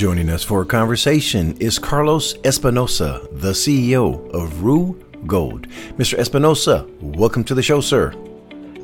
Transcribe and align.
Joining 0.00 0.30
us 0.30 0.42
for 0.42 0.62
a 0.62 0.64
conversation 0.64 1.54
is 1.58 1.78
Carlos 1.78 2.34
Espinosa, 2.42 3.20
the 3.32 3.50
CEO 3.50 4.30
of 4.30 4.62
Rua 4.62 4.94
Gold. 5.26 5.68
Mr. 5.98 6.14
Espinosa, 6.14 6.86
welcome 7.02 7.44
to 7.44 7.54
the 7.54 7.62
show, 7.62 7.82
sir. 7.82 8.14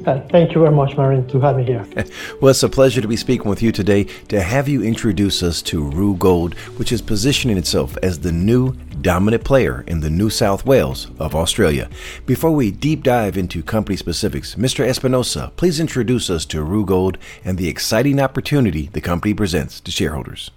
Uh, 0.07 0.21
thank 0.29 0.55
you 0.55 0.61
very 0.61 0.75
much, 0.75 0.95
Marin, 0.95 1.27
to 1.29 1.41
have 1.41 1.57
me 1.57 1.65
here. 1.65 1.87
well, 2.43 2.51
it's 2.51 2.63
a 2.63 2.69
pleasure 2.69 3.01
to 3.01 3.09
be 3.09 3.17
speaking 3.17 3.49
with 3.49 3.63
you 3.63 3.73
today 3.73 4.05
to 4.29 4.43
have 4.43 4.69
you 4.69 4.83
introduce 4.83 5.43
us 5.43 5.63
to 5.63 5.89
Rua 5.89 6.19
Gold, 6.19 6.53
which 6.77 6.93
is 6.93 7.01
positioning 7.01 7.57
itself 7.57 7.97
as 8.03 8.19
the 8.19 8.31
new 8.31 8.75
dominant 9.01 9.43
player 9.43 9.85
in 9.87 10.01
the 10.01 10.11
New 10.11 10.29
South 10.29 10.67
Wales 10.67 11.07
of 11.19 11.35
Australia. 11.35 11.89
Before 12.27 12.51
we 12.51 12.71
deep 12.71 13.03
dive 13.03 13.39
into 13.39 13.63
company 13.63 13.97
specifics, 13.97 14.57
Mr. 14.57 14.87
Espinosa, 14.87 15.51
please 15.57 15.81
introduce 15.81 16.29
us 16.29 16.45
to 16.45 16.63
Rua 16.63 16.85
Gold 16.85 17.17
and 17.43 17.57
the 17.57 17.69
exciting 17.69 18.21
opportunity 18.21 18.91
the 18.93 19.01
company 19.01 19.33
presents 19.33 19.81
to 19.81 19.91
shareholders. 19.91 20.51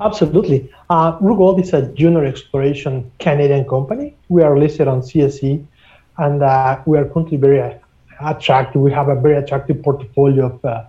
Absolutely. 0.00 0.70
Uh, 0.90 1.16
Rua 1.20 1.36
Gold 1.36 1.60
is 1.60 1.72
a 1.72 1.82
junior 1.92 2.24
exploration 2.24 3.10
Canadian 3.18 3.64
company. 3.66 4.16
We 4.28 4.42
are 4.42 4.58
listed 4.58 4.88
on 4.88 5.00
CSE 5.00 5.64
and 6.18 6.42
uh, 6.42 6.80
we 6.86 6.98
are 6.98 7.04
currently 7.06 7.36
very 7.36 7.78
attractive. 8.20 8.80
We 8.80 8.92
have 8.92 9.08
a 9.08 9.20
very 9.20 9.36
attractive 9.36 9.82
portfolio 9.82 10.46
of 10.46 10.64
uh, 10.64 10.84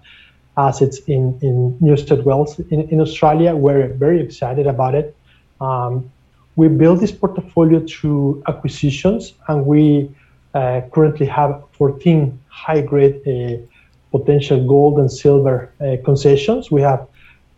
assets 0.58 1.00
in, 1.08 1.38
in 1.42 1.78
New 1.80 1.98
South 1.98 2.24
Wales. 2.26 2.60
In, 2.72 2.88
in 2.90 3.02
Australia, 3.02 3.56
we're 3.56 3.88
very 3.94 4.22
excited 4.22 4.68
about 4.68 4.96
it. 4.96 5.16
Um, 5.62 6.12
we 6.56 6.68
built 6.68 7.00
this 7.02 7.12
portfolio 7.12 7.86
through 7.86 8.44
acquisitions, 8.48 9.34
and 9.48 9.66
we 9.66 10.10
uh, 10.54 10.82
currently 10.94 11.26
have 11.26 11.62
14 11.74 12.40
high 12.48 12.82
grade 12.82 13.22
uh, 13.28 14.18
potential 14.18 14.66
gold 14.66 15.00
and 15.00 15.12
silver 15.12 15.72
uh, 15.82 15.98
concessions. 16.06 16.72
We 16.72 16.82
have 16.82 17.06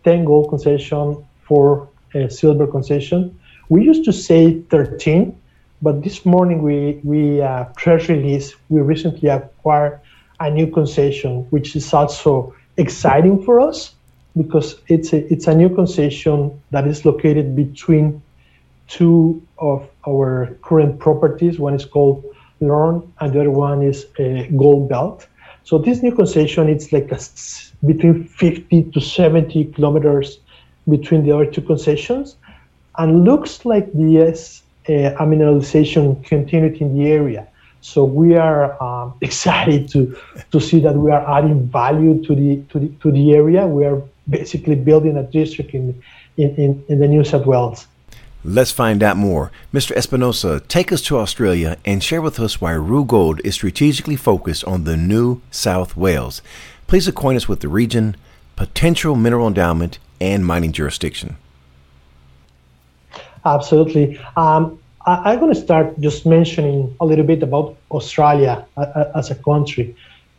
10 0.07 0.23
gold 0.23 0.47
concession, 0.47 1.25
four 1.41 1.89
uh, 2.15 2.29
silver 2.29 2.65
concession. 2.65 3.37
We 3.67 3.83
used 3.83 4.05
to 4.05 4.13
say 4.13 4.61
13 4.69 5.35
but 5.81 6.01
this 6.01 6.25
morning 6.25 6.61
we 6.63 6.99
we 7.03 7.41
uh, 7.41 7.65
press 7.75 8.09
release 8.09 8.55
we 8.69 8.81
recently 8.81 9.29
acquired 9.29 9.99
a 10.39 10.49
new 10.49 10.67
concession, 10.67 11.45
which 11.49 11.75
is 11.75 11.93
also 11.93 12.55
exciting 12.77 13.43
for 13.43 13.59
us 13.59 13.93
because 14.35 14.75
it's 14.87 15.13
a, 15.13 15.31
it's 15.33 15.47
a 15.47 15.55
new 15.55 15.69
concession 15.69 16.61
that 16.71 16.87
is 16.87 17.05
located 17.05 17.55
between 17.55 18.21
two 18.87 19.41
of 19.57 19.87
our 20.07 20.55
current 20.61 20.99
properties. 20.99 21.59
One 21.59 21.73
is 21.73 21.85
called 21.85 22.23
Lorne, 22.61 23.01
and 23.19 23.33
the 23.33 23.41
other 23.41 23.51
one 23.51 23.81
is 23.83 24.05
a 24.19 24.47
Gold 24.55 24.89
Belt. 24.89 25.27
So 25.67 25.77
this 25.77 26.01
new 26.01 26.15
concession, 26.15 26.69
it's 26.69 26.93
like 26.93 27.11
a, 27.11 27.19
between 27.85 28.23
50 28.23 28.83
to 28.83 29.01
70 29.01 29.65
kilometers 29.73 30.39
between 30.87 31.25
the 31.25 31.33
other 31.33 31.45
two 31.45 31.61
concessions, 31.61 32.37
and 32.97 33.25
looks 33.25 33.65
like 33.65 33.91
the 33.91 34.29
uh, 34.87 35.25
mineralization 35.25 36.23
continuity 36.23 36.85
in 36.85 36.97
the 36.97 37.11
area. 37.11 37.45
So 37.81 38.05
we 38.05 38.37
are 38.37 38.81
um, 38.81 39.15
excited 39.21 39.89
to 39.89 40.17
to 40.53 40.61
see 40.61 40.79
that 40.79 40.95
we 40.95 41.11
are 41.11 41.23
adding 41.37 41.67
value 41.67 42.23
to 42.23 42.33
the 42.33 42.63
to 42.69 42.79
the 42.79 42.87
to 43.01 43.11
the 43.11 43.33
area. 43.33 43.67
We 43.67 43.83
are 43.85 44.01
basically 44.29 44.75
building 44.75 45.17
a 45.17 45.23
district 45.23 45.73
in 45.73 46.01
in, 46.37 46.55
in, 46.55 46.85
in 46.87 46.99
the 46.99 47.09
New 47.09 47.25
South 47.25 47.45
Wales. 47.45 47.87
Let's 48.43 48.71
find 48.71 49.01
out 49.01 49.17
more. 49.17 49.51
Mr. 49.73 49.91
Espinosa, 49.91 50.61
take 50.67 50.91
us 50.91 51.01
to 51.03 51.17
Australia 51.17 51.77
and 51.85 52.03
share 52.03 52.21
with 52.21 52.39
us 52.39 52.61
why 52.61 52.71
Rua 52.73 53.03
Gold 53.03 53.41
is 53.43 53.55
strategically 53.55 54.15
focused 54.15 54.63
on 54.65 54.83
the 54.83 54.95
New 54.95 55.41
South 55.49 55.97
Wales. 55.97 56.41
Please 56.85 57.07
acquaint 57.07 57.37
us 57.37 57.49
with 57.49 57.61
the 57.61 57.67
region, 57.67 58.15
potential 58.55 59.15
mineral 59.15 59.47
endowment, 59.47 59.99
and 60.21 60.45
mining 60.45 60.71
jurisdiction. 60.71 61.35
Absolutely. 63.43 64.19
Um, 64.35 64.79
I, 65.05 65.33
am 65.33 65.39
going 65.39 65.53
to 65.53 65.59
start 65.59 65.99
just 65.99 66.25
mentioning 66.25 66.95
a 66.99 67.05
little 67.05 67.25
bit 67.25 67.41
about 67.41 67.75
Australia 67.91 68.65
as 69.15 69.31
a 69.31 69.35
country, 69.35 69.95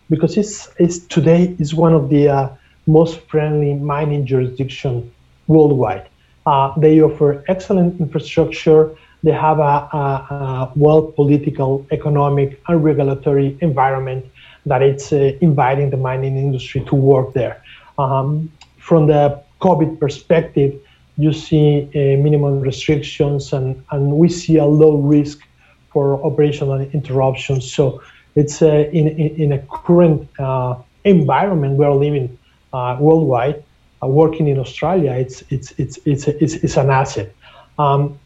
because 0.09 0.37
it's, 0.37 0.71
it's 0.79 0.99
today 0.99 1.57
is 1.59 1.75
one 1.75 1.95
of 1.95 2.11
the 2.11 2.29
uh, 2.29 2.49
most 2.87 3.21
friendly 3.23 3.75
mining 3.75 4.25
jurisdiction 4.25 5.11
worldwide. 5.47 6.09
Uh, 6.49 6.73
they 6.79 7.03
offer 7.03 7.45
excellent 7.49 8.01
infrastructure. 8.01 8.97
They 9.23 9.37
have 9.47 9.59
a, 9.59 9.77
a, 10.01 10.05
a 10.37 10.73
well 10.77 11.03
political, 11.19 11.87
economic, 11.91 12.49
and 12.69 12.83
regulatory 12.83 13.59
environment 13.61 14.25
that 14.65 14.81
it's 14.81 15.13
uh, 15.13 15.33
inviting 15.43 15.91
the 15.91 15.99
mining 15.99 16.39
industry 16.39 16.81
to 16.91 16.95
work 16.95 17.35
there. 17.35 17.63
Um, 17.99 18.51
from 18.79 19.09
the 19.09 19.43
COVID 19.61 20.01
perspective, 20.01 20.73
you 21.19 21.33
see 21.35 21.91
uh, 21.95 22.17
minimum 22.27 22.61
restrictions 22.61 23.53
and, 23.53 23.85
and 23.91 24.13
we 24.13 24.29
see 24.31 24.57
a 24.57 24.65
low 24.65 24.97
risk 24.97 25.41
for 25.93 26.25
operational 26.25 26.81
interruptions. 26.81 27.71
So 27.71 28.01
it's 28.37 28.63
uh, 28.63 28.89
in, 28.99 29.09
in, 29.09 29.29
in, 29.43 29.53
a 29.53 29.59
current 29.85 30.29
uh, 30.39 30.77
environment 31.05 31.77
we're 31.77 31.93
living 31.93 32.39
uh, 32.73 32.97
worldwide, 33.01 33.63
working 34.07 34.47
in 34.49 34.59
Australia, 34.59 35.13
it's, 35.13 35.43
it's, 35.51 35.73
it's, 35.79 35.99
it's, 36.07 36.27
it's, 36.29 36.77
an 36.77 36.91
asset. 36.91 37.35
Um, 37.79 38.19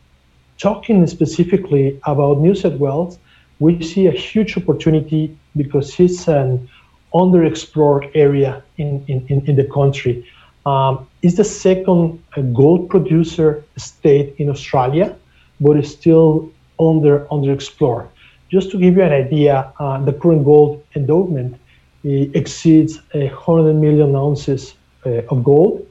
talking 0.58 1.06
specifically 1.06 2.00
about 2.04 2.38
New 2.38 2.54
South 2.54 2.74
Wales, 2.74 3.18
we 3.58 3.82
see 3.82 4.06
a 4.06 4.10
huge 4.10 4.56
opportunity 4.56 5.36
because 5.56 5.98
it's 5.98 6.28
an 6.28 6.68
underexplored 7.14 8.10
area 8.14 8.62
in, 8.76 9.04
in, 9.06 9.46
in 9.46 9.56
the 9.56 9.64
country. 9.64 10.26
Um, 10.64 11.06
it's 11.22 11.36
the 11.36 11.44
second 11.44 12.22
uh, 12.36 12.42
gold 12.42 12.88
producer 12.88 13.64
state 13.76 14.34
in 14.38 14.48
Australia, 14.48 15.16
but 15.60 15.76
it's 15.76 15.90
still 15.90 16.50
under 16.78 17.26
underexplored. 17.26 18.08
Just 18.50 18.70
to 18.72 18.78
give 18.78 18.96
you 18.96 19.02
an 19.02 19.12
idea, 19.12 19.72
uh, 19.78 20.04
the 20.04 20.12
current 20.12 20.44
gold 20.44 20.84
endowment 20.94 21.54
uh, 21.54 22.08
exceeds 22.34 23.00
100 23.12 23.74
million 23.74 24.14
ounces 24.14 24.72
uh, 24.72 24.74
of 25.04 25.44
gold 25.44 25.86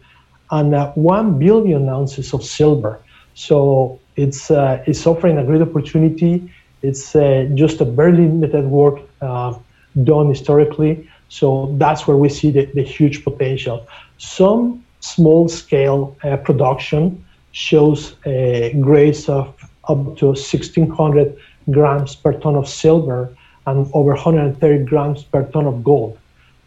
and 0.52 0.76
uh, 0.76 0.92
1 0.94 1.40
billion 1.40 1.88
ounces 1.90 2.34
of 2.34 2.44
silver. 2.44 3.00
So 3.34 4.00
it's, 4.16 4.52
uh, 4.52 4.84
it's 4.86 5.06
offering 5.08 5.38
a 5.38 5.44
great 5.44 5.62
opportunity. 5.62 6.52
It's 6.82 7.14
just 7.14 7.80
a 7.80 7.86
very 7.86 8.14
limited 8.14 8.66
work 8.66 9.00
done 9.20 10.30
historically. 10.30 11.08
So 11.30 11.74
that's 11.78 12.08
where 12.08 12.18
we 12.18 12.30
see 12.30 12.52
the, 12.52 12.66
the 12.74 12.84
huge 12.84 13.24
potential. 13.24 13.88
Some 14.18 14.84
small 15.00 15.48
scale 15.48 16.16
uh, 16.24 16.38
production 16.38 17.24
shows 17.54 18.16
a 18.26 18.76
grades 18.80 19.30
of 19.30 19.48
up 19.88 20.18
to 20.18 20.28
1600 20.28 21.38
grams 21.70 22.16
per 22.16 22.34
ton 22.34 22.56
of 22.56 22.68
silver 22.68 23.36
and 23.66 23.90
over 23.94 24.12
130 24.12 24.86
grams 24.86 25.24
per 25.24 25.44
ton 25.52 25.66
of 25.66 25.84
gold. 25.84 26.18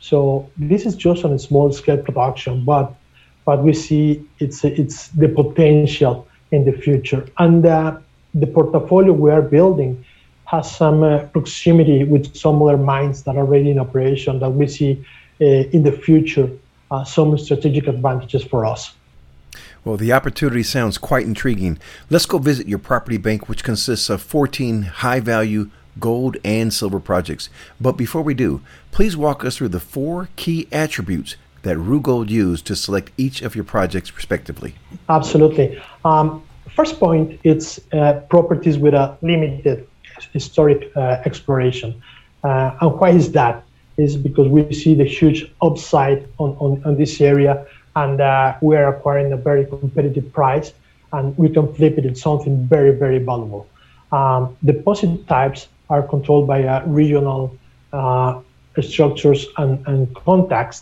So 0.04 0.50
this 0.58 0.84
is 0.84 0.96
just 0.96 1.24
on 1.24 1.32
a 1.32 1.38
small 1.38 1.72
scale 1.72 1.96
production, 1.96 2.62
but 2.66 2.94
but 3.46 3.62
we 3.64 3.72
see 3.72 4.22
it's 4.38 4.62
it's 4.62 5.08
the 5.08 5.28
potential 5.28 6.28
in 6.50 6.66
the 6.66 6.72
future. 6.72 7.26
And 7.38 7.64
uh, 7.64 7.96
the 8.34 8.46
portfolio 8.46 9.14
we 9.14 9.30
are 9.30 9.40
building 9.40 10.04
has 10.44 10.70
some 10.70 11.02
uh, 11.02 11.20
proximity 11.32 12.04
with 12.04 12.36
some 12.36 12.62
other 12.62 12.76
mines 12.76 13.22
that 13.22 13.36
are 13.36 13.46
already 13.46 13.70
in 13.70 13.78
operation 13.78 14.40
that 14.40 14.50
we 14.50 14.66
see 14.66 15.02
uh, 15.40 15.74
in 15.76 15.84
the 15.84 15.92
future 15.92 16.50
some 17.06 17.36
strategic 17.38 17.88
advantages 17.88 18.44
for 18.44 18.64
us. 18.64 18.92
Well, 19.84 19.96
the 19.96 20.12
opportunity 20.12 20.62
sounds 20.62 20.96
quite 20.96 21.26
intriguing. 21.26 21.78
Let's 22.08 22.26
go 22.26 22.38
visit 22.38 22.68
your 22.68 22.78
property 22.78 23.16
bank, 23.16 23.48
which 23.48 23.64
consists 23.64 24.08
of 24.10 24.22
14 24.22 24.82
high 25.02 25.20
value 25.20 25.70
gold 26.00 26.36
and 26.44 26.72
silver 26.72 27.00
projects. 27.00 27.48
But 27.80 27.92
before 27.92 28.22
we 28.22 28.34
do, 28.34 28.60
please 28.90 29.16
walk 29.16 29.44
us 29.44 29.56
through 29.56 29.68
the 29.68 29.80
four 29.80 30.28
key 30.36 30.68
attributes 30.72 31.36
that 31.62 31.78
Rua 31.78 32.00
Gold 32.00 32.30
used 32.30 32.66
to 32.66 32.76
select 32.76 33.10
each 33.16 33.42
of 33.42 33.54
your 33.54 33.64
projects 33.64 34.14
respectively. 34.14 34.74
Absolutely. 35.08 35.80
Um, 36.04 36.42
first 36.74 36.98
point, 37.00 37.40
it's 37.42 37.80
uh, 37.92 38.20
properties 38.28 38.76
with 38.76 38.94
a 38.94 39.16
limited 39.22 39.86
historic 40.32 40.94
uh, 40.96 41.22
exploration. 41.24 42.02
Uh, 42.42 42.76
and 42.80 42.92
why 43.00 43.10
is 43.10 43.32
that? 43.32 43.64
is 43.96 44.16
because 44.16 44.48
we 44.48 44.72
see 44.72 44.94
the 44.94 45.04
huge 45.04 45.50
upside 45.62 46.26
on, 46.38 46.56
on, 46.58 46.82
on 46.84 46.96
this 46.96 47.20
area 47.20 47.66
and 47.96 48.20
uh, 48.20 48.56
we 48.60 48.76
are 48.76 48.88
acquiring 48.88 49.32
a 49.32 49.36
very 49.36 49.64
competitive 49.64 50.32
price 50.32 50.72
and 51.12 51.36
we 51.38 51.48
can 51.48 51.72
flip 51.74 51.96
it 51.96 52.04
into 52.04 52.18
something 52.18 52.66
very, 52.66 52.90
very 52.90 53.18
valuable. 53.18 53.68
Um, 54.10 54.56
deposit 54.64 55.26
types 55.28 55.68
are 55.94 56.02
controlled 56.14 56.46
by 56.46 56.60
uh, 56.64 56.84
regional 57.02 57.42
uh, 57.92 58.40
structures 58.80 59.46
and, 59.58 59.72
and 59.86 60.14
contacts 60.28 60.78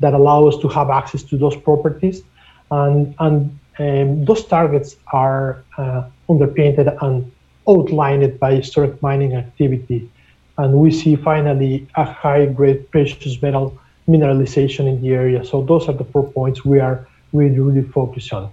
that 0.00 0.12
allow 0.20 0.46
us 0.50 0.56
to 0.62 0.68
have 0.68 0.88
access 0.90 1.22
to 1.30 1.34
those 1.38 1.56
properties. 1.68 2.22
And, 2.70 3.14
and 3.18 3.36
um, 3.78 4.24
those 4.24 4.44
targets 4.44 4.96
are 5.12 5.62
uh, 5.78 6.08
underpinned 6.28 6.78
and 6.78 7.32
outlined 7.68 8.38
by 8.40 8.50
historic 8.56 9.00
mining 9.02 9.34
activity 9.34 10.10
and 10.58 10.74
we 10.74 10.90
see 10.90 11.16
finally 11.16 11.86
a 11.96 12.04
high 12.04 12.46
grade 12.46 12.90
precious 12.90 13.40
metal 13.42 13.78
mineralization 14.08 14.88
in 14.88 15.00
the 15.02 15.10
area. 15.10 15.44
So 15.44 15.62
those 15.62 15.88
are 15.88 15.92
the 15.92 16.04
four 16.04 16.30
points 16.30 16.64
we 16.64 16.80
are 16.80 17.06
really, 17.32 17.58
really 17.58 17.82
focus 17.82 18.32
on. 18.32 18.50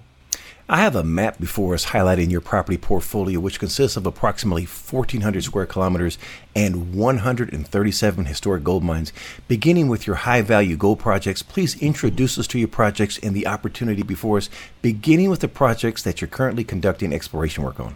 I 0.73 0.77
have 0.77 0.95
a 0.95 1.03
map 1.03 1.39
before 1.39 1.75
us 1.75 1.85
highlighting 1.85 2.31
your 2.31 2.41
property 2.41 2.79
portfolio, 2.79 3.39
which 3.39 3.59
consists 3.59 3.95
of 3.95 4.07
approximately 4.07 4.63
1,400 4.63 5.43
square 5.43 5.67
kilometers 5.67 6.17
and 6.55 6.95
137 6.95 8.25
historic 8.25 8.63
gold 8.63 8.83
mines. 8.83 9.13
Beginning 9.47 9.87
with 9.87 10.07
your 10.07 10.15
high 10.15 10.41
value 10.41 10.75
gold 10.75 10.97
projects, 10.97 11.43
please 11.43 11.79
introduce 11.79 12.39
us 12.39 12.47
to 12.47 12.57
your 12.57 12.69
projects 12.69 13.19
and 13.19 13.35
the 13.35 13.45
opportunity 13.45 14.01
before 14.01 14.37
us, 14.39 14.49
beginning 14.81 15.29
with 15.29 15.41
the 15.41 15.47
projects 15.47 16.01
that 16.01 16.21
you're 16.21 16.27
currently 16.27 16.63
conducting 16.63 17.13
exploration 17.13 17.63
work 17.63 17.79
on. 17.79 17.95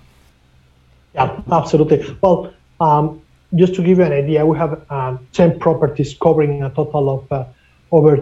Yeah, 1.16 1.42
absolutely. 1.52 2.16
Well, 2.22 2.54
um, 2.80 3.24
just 3.56 3.74
to 3.74 3.82
give 3.82 3.98
you 3.98 4.04
an 4.04 4.14
idea, 4.14 4.46
we 4.46 4.56
have 4.56 4.86
um, 4.92 5.26
10 5.34 5.58
properties 5.58 6.16
covering 6.22 6.62
a 6.62 6.70
total 6.70 7.10
of 7.10 7.32
uh, 7.32 7.46
over 7.92 8.18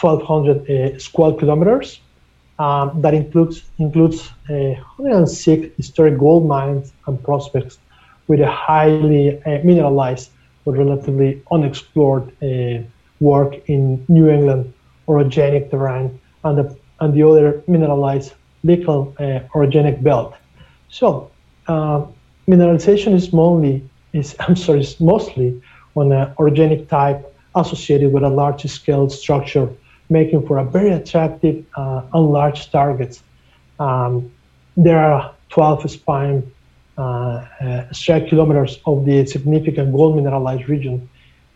1,200 0.00 0.70
uh, 0.70 0.98
square 1.00 1.32
kilometers. 1.32 1.98
Um, 2.58 3.02
that 3.02 3.12
includes 3.12 3.62
includes 3.78 4.30
uh, 4.48 4.80
106 4.96 5.76
historic 5.76 6.18
gold 6.18 6.46
mines 6.48 6.92
and 7.06 7.22
prospects 7.22 7.78
with 8.28 8.40
a 8.40 8.50
highly 8.50 9.42
uh, 9.44 9.58
mineralized 9.62 10.30
but 10.64 10.72
relatively 10.72 11.42
unexplored 11.52 12.24
uh, 12.42 12.82
work 13.20 13.54
in 13.68 14.04
New 14.08 14.28
England 14.30 14.72
orogenic 15.06 15.70
terrain 15.70 16.18
and 16.44 16.58
the, 16.58 16.76
and 17.00 17.14
the 17.14 17.22
other 17.22 17.62
mineralized 17.66 18.32
Lickel 18.64 19.14
uh, 19.20 19.46
orogenic 19.54 20.02
belt. 20.02 20.34
So 20.88 21.30
uh, 21.68 22.06
mineralization 22.48 23.14
is 23.14 23.32
mostly 23.32 23.88
is 24.12 24.34
I'm 24.40 24.56
sorry, 24.56 24.80
is 24.80 24.98
mostly 25.00 25.62
on 25.94 26.12
an 26.12 26.34
orogenic 26.34 26.88
type 26.88 27.32
associated 27.54 28.12
with 28.12 28.22
a 28.22 28.28
large 28.28 28.62
scale 28.66 29.08
structure 29.08 29.68
making 30.08 30.46
for 30.46 30.58
a 30.58 30.64
very 30.64 30.90
attractive 30.90 31.64
uh, 31.76 32.02
and 32.12 32.26
large 32.26 32.70
targets. 32.70 33.22
Um, 33.78 34.32
there 34.76 34.98
are 34.98 35.34
12 35.50 35.90
spine 35.90 36.52
uh, 36.98 37.46
uh, 37.60 37.92
strike 37.92 38.28
kilometers 38.28 38.78
of 38.86 39.04
the 39.04 39.26
significant 39.26 39.92
gold 39.92 40.16
mineralized 40.16 40.68
region 40.68 41.08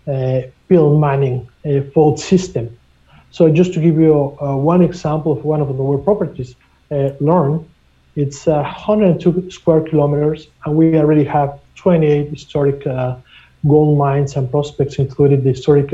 uh, 0.06 0.42
Peel-Manning 0.68 1.48
uh, 1.64 1.80
fault 1.94 2.18
system. 2.18 2.76
So 3.30 3.50
just 3.50 3.72
to 3.74 3.80
give 3.80 3.96
you 3.98 4.36
uh, 4.40 4.56
one 4.56 4.82
example 4.82 5.32
of 5.32 5.44
one 5.44 5.60
of 5.60 5.80
our 5.80 5.98
properties, 5.98 6.56
uh, 6.90 7.10
Lorne, 7.20 7.68
it's 8.16 8.46
102 8.46 9.50
square 9.50 9.82
kilometers, 9.82 10.48
and 10.64 10.74
we 10.76 10.96
already 10.98 11.24
have 11.24 11.58
28 11.76 12.30
historic 12.30 12.84
gold 13.66 13.96
mines 13.96 14.36
and 14.36 14.50
prospects, 14.50 14.98
including 14.98 15.44
the 15.44 15.50
historic 15.50 15.90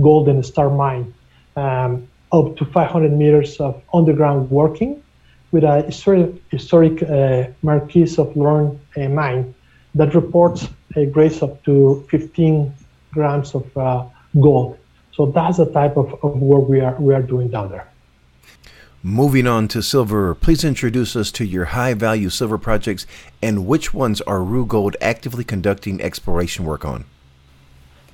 Golden 0.00 0.42
Star 0.42 0.70
mine 0.70 1.12
um, 1.56 2.08
up 2.32 2.56
to 2.56 2.64
500 2.64 3.12
meters 3.12 3.56
of 3.60 3.80
underground 3.92 4.50
working 4.50 5.02
with 5.52 5.64
a 5.64 5.82
historic, 5.82 6.34
historic 6.50 7.02
uh, 7.02 7.46
Marquis 7.62 8.16
of 8.18 8.36
Lorne 8.36 8.78
uh, 8.96 9.08
mine 9.08 9.54
that 9.94 10.14
reports 10.14 10.68
a 10.96 11.06
grades 11.06 11.42
up 11.42 11.62
to 11.64 12.04
15 12.10 12.74
grams 13.12 13.54
of 13.54 13.76
uh, 13.76 14.04
gold. 14.40 14.76
So 15.12 15.26
that's 15.26 15.58
the 15.58 15.70
type 15.70 15.96
of, 15.96 16.12
of 16.24 16.40
work 16.40 16.68
we 16.68 16.80
are, 16.80 16.96
we 17.00 17.14
are 17.14 17.22
doing 17.22 17.48
down 17.48 17.70
there. 17.70 17.86
Moving 19.00 19.46
on 19.46 19.68
to 19.68 19.82
silver, 19.82 20.34
please 20.34 20.64
introduce 20.64 21.14
us 21.14 21.30
to 21.32 21.44
your 21.44 21.66
high 21.66 21.94
value 21.94 22.30
silver 22.30 22.58
projects 22.58 23.06
and 23.42 23.66
which 23.66 23.92
ones 23.94 24.20
are 24.22 24.42
Rua 24.42 24.66
Gold 24.66 24.96
actively 25.00 25.44
conducting 25.44 26.00
exploration 26.00 26.64
work 26.64 26.84
on? 26.84 27.04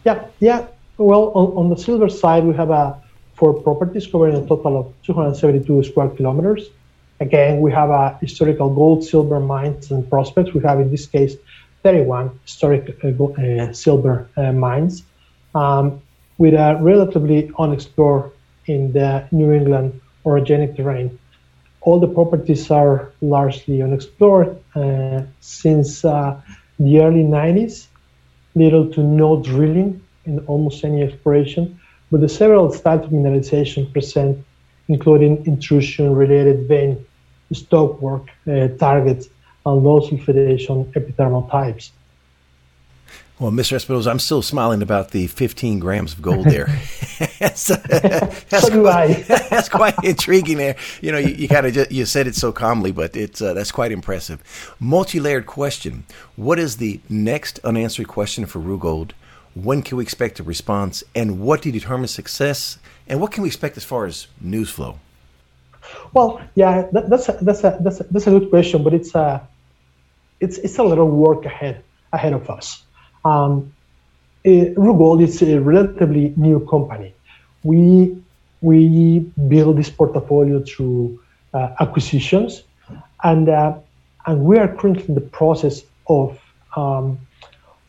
Yeah, 0.04 0.26
yeah. 0.40 0.66
Well, 0.98 1.31
on, 1.34 1.56
on 1.56 1.70
the 1.70 1.76
silver 1.76 2.08
side, 2.08 2.44
we 2.44 2.54
have 2.54 2.70
a 2.70 3.00
for 3.40 3.54
properties 3.54 4.06
covering 4.06 4.37
a 4.37 4.46
total 4.46 4.78
of 4.81 4.87
272 5.02 5.84
square 5.84 6.10
kilometers. 6.10 6.69
Again, 7.20 7.60
we 7.60 7.72
have 7.72 7.88
a 7.88 8.19
historical 8.20 8.69
gold, 8.75 9.02
silver 9.02 9.40
mines 9.40 9.90
and 9.90 10.08
prospects. 10.10 10.52
We 10.52 10.60
have, 10.60 10.78
in 10.78 10.90
this 10.90 11.06
case, 11.06 11.37
31 11.82 12.38
historic 12.44 13.02
uh, 13.02 13.08
uh, 13.08 13.72
silver 13.72 14.28
uh, 14.37 14.52
mines 14.52 15.04
um, 15.54 16.02
with 16.37 16.52
a 16.52 16.78
relatively 16.82 17.50
unexplored 17.58 18.31
in 18.66 18.92
the 18.92 19.26
New 19.32 19.52
England 19.52 19.98
orogenic 20.26 20.76
terrain. 20.76 21.19
All 21.81 21.98
the 21.98 22.08
properties 22.08 22.70
are 22.70 23.10
largely 23.22 23.81
unexplored 23.81 24.54
uh, 24.75 25.22
since 25.40 26.04
uh, 26.04 26.38
the 26.78 27.00
early 27.00 27.25
90s. 27.25 27.87
Little 28.54 28.87
to 28.92 29.00
no 29.02 29.42
drilling 29.42 30.02
in 30.26 30.40
almost 30.40 30.84
any 30.84 31.02
exploration 31.02 31.80
but 32.11 32.21
the 32.21 32.29
several 32.29 32.71
types 32.71 33.05
of 33.05 33.11
mineralization 33.11 33.93
present, 33.93 34.45
including 34.89 35.45
intrusion-related 35.47 36.67
vein 36.69 37.05
stockwork 37.53 38.29
uh, 38.47 38.69
targets 38.79 39.29
and 39.67 39.83
low 39.83 40.01
sulfidation 40.01 40.91
epithermal 40.93 41.51
types. 41.51 41.93
Well, 43.41 43.51
Mr. 43.51 43.73
Espinosa, 43.73 44.11
I'm 44.11 44.19
still 44.19 44.43
smiling 44.43 44.83
about 44.83 45.12
the 45.12 45.27
15 45.27 45.79
grams 45.79 46.12
of 46.12 46.21
gold 46.21 46.45
there. 46.45 46.67
that's, 47.39 47.67
that's, 47.89 48.67
so 48.67 48.69
do 48.69 48.87
I. 48.87 49.15
that's 49.51 49.71
quite 49.71 49.95
intriguing 50.05 50.59
there. 50.59 50.77
You 51.01 51.12
know, 51.12 51.19
you, 51.19 51.35
you 51.35 51.49
kind 51.49 51.65
of 51.65 51.91
you 51.91 52.05
said 52.05 52.27
it 52.27 52.35
so 52.35 52.53
calmly, 52.53 52.93
but 52.93 53.17
it's 53.17 53.41
uh, 53.41 53.55
that's 53.55 53.73
quite 53.73 53.93
impressive. 53.93 54.43
Multi-layered 54.79 55.47
question: 55.47 56.05
What 56.37 56.59
is 56.59 56.77
the 56.77 57.01
next 57.09 57.59
unanswered 57.61 58.09
question 58.09 58.45
for 58.45 58.59
Rua 58.59 58.79
Gold? 58.79 59.15
When 59.55 59.82
can 59.82 59.97
we 59.97 60.02
expect 60.02 60.41
a 60.41 60.43
response? 60.43 61.02
And 61.14 61.41
what 61.41 61.62
do 61.62 61.73
determine 61.73 62.08
success? 62.08 62.79
And 63.08 63.20
what 63.20 63.32
can 63.32 63.43
we 63.43 63.49
expect 63.49 63.76
as 63.76 63.85
far 63.85 64.06
as 64.06 64.29
news 64.41 64.70
flow? 64.70 65.00
Well, 66.12 66.41
yeah, 66.55 66.87
that, 66.93 67.11
that's 67.11 67.29
a, 67.29 67.38
that's 67.41 67.64
a, 67.64 67.79
that's 67.81 68.00
a, 68.00 68.05
that's 68.05 68.26
a 68.26 68.31
good 68.31 68.50
question, 68.50 68.85
but 68.85 68.94
it's 68.94 69.14
a 69.14 69.47
it's 70.41 70.58
it's 70.58 70.79
a 70.79 70.82
little 70.82 71.08
work 71.08 71.44
ahead 71.44 71.82
ahead 72.12 72.32
of 72.32 72.49
us. 72.50 72.82
Um, 73.25 73.73
uh, 74.47 74.73
Rua 74.76 74.97
Gold 74.97 75.23
is 75.23 75.43
a 75.43 75.61
relatively 75.61 76.32
new 76.37 76.67
company. 76.67 77.14
We 77.64 78.17
we 78.61 79.20
build 79.49 79.79
this 79.79 79.91
portfolio 79.91 80.62
through 80.62 81.20
uh, 81.55 81.75
acquisitions, 81.81 82.62
and 83.23 83.49
uh, 83.49 83.75
and 84.26 84.44
we 84.44 84.58
are 84.58 84.69
currently 84.69 85.05
in 85.08 85.14
the 85.14 85.20
process 85.20 85.82
of 86.08 86.38
um, 86.76 87.19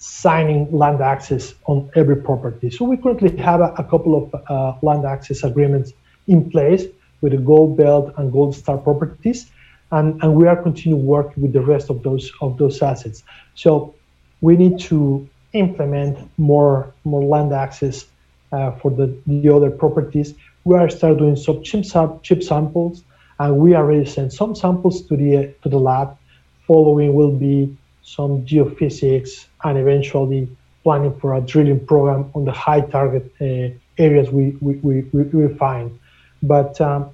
signing 0.01 0.68
land 0.71 1.00
access 1.00 1.53
on 1.65 1.88
every 1.95 2.15
property. 2.15 2.71
So 2.71 2.86
we 2.86 2.98
currently 2.98 3.38
have 3.38 3.62
a, 3.62 3.71
a 3.77 3.83
couple 3.83 4.13
of 4.18 4.33
uh, 4.50 4.74
land 4.81 5.06
access 5.06 5.43
agreements 5.43 5.93
in 6.27 6.50
place 6.50 6.86
with 7.22 7.34
the 7.34 7.38
Gold 7.38 7.77
Belt 7.77 8.12
and 8.17 8.31
Gold 8.31 8.55
Star 8.55 8.79
properties, 8.79 9.51
and, 9.91 10.20
and 10.24 10.34
we 10.34 10.48
are 10.48 10.55
continuing 10.55 11.05
work 11.05 11.38
with 11.38 11.53
the 11.53 11.62
rest 11.62 11.91
of 11.91 12.01
those 12.01 12.31
of 12.41 12.58
those 12.58 12.81
assets. 12.81 13.24
So 13.53 13.93
we 14.41 14.58
need 14.58 14.79
to 14.89 15.29
implement 15.53 16.17
more 16.39 16.91
more 17.03 17.24
land 17.24 17.53
access 17.53 18.08
uh, 18.51 18.72
for 18.72 18.89
the, 18.89 19.15
the 19.27 19.50
other 19.53 19.70
properties. 19.70 20.34
We 20.63 20.77
are 20.77 20.89
start 20.89 21.20
doing 21.20 21.36
some 21.36 21.62
chip, 21.62 21.86
chip 22.24 22.41
samples, 22.41 23.03
and 23.38 23.58
we 23.58 23.75
already 23.75 24.05
sent 24.05 24.34
some 24.34 24.55
samples 24.55 25.03
to 25.03 25.15
the 25.15 25.53
to 25.62 25.70
the 25.70 25.77
lab. 25.79 26.17
Following 26.65 27.13
will 27.13 27.31
be 27.31 27.77
some 28.03 28.46
geophysics, 28.46 29.46
and 29.63 29.77
eventually 29.77 30.48
planning 30.84 31.17
for 31.20 31.36
a 31.36 31.41
drilling 31.41 31.86
program 31.86 32.31
on 32.34 32.46
the 32.46 32.51
high 32.51 32.81
target 32.81 33.31
uh, 33.39 33.70
areas 33.98 34.29
we, 34.29 34.58
we, 34.62 34.75
we, 34.75 35.01
we, 35.24 35.53
find. 35.55 35.98
But 36.41 36.81
um, 36.81 37.12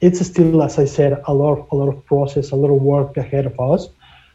it's 0.00 0.24
still, 0.24 0.62
as 0.62 0.78
I 0.78 0.84
said, 0.84 1.22
a 1.26 1.32
lot 1.32 1.58
of, 1.58 1.72
a 1.72 1.74
lot 1.74 1.88
of 1.88 2.04
process, 2.06 2.50
a 2.50 2.56
lot 2.56 2.70
of 2.74 2.82
work 2.82 3.16
ahead 3.16 3.46
of 3.46 3.58
us. 3.58 3.88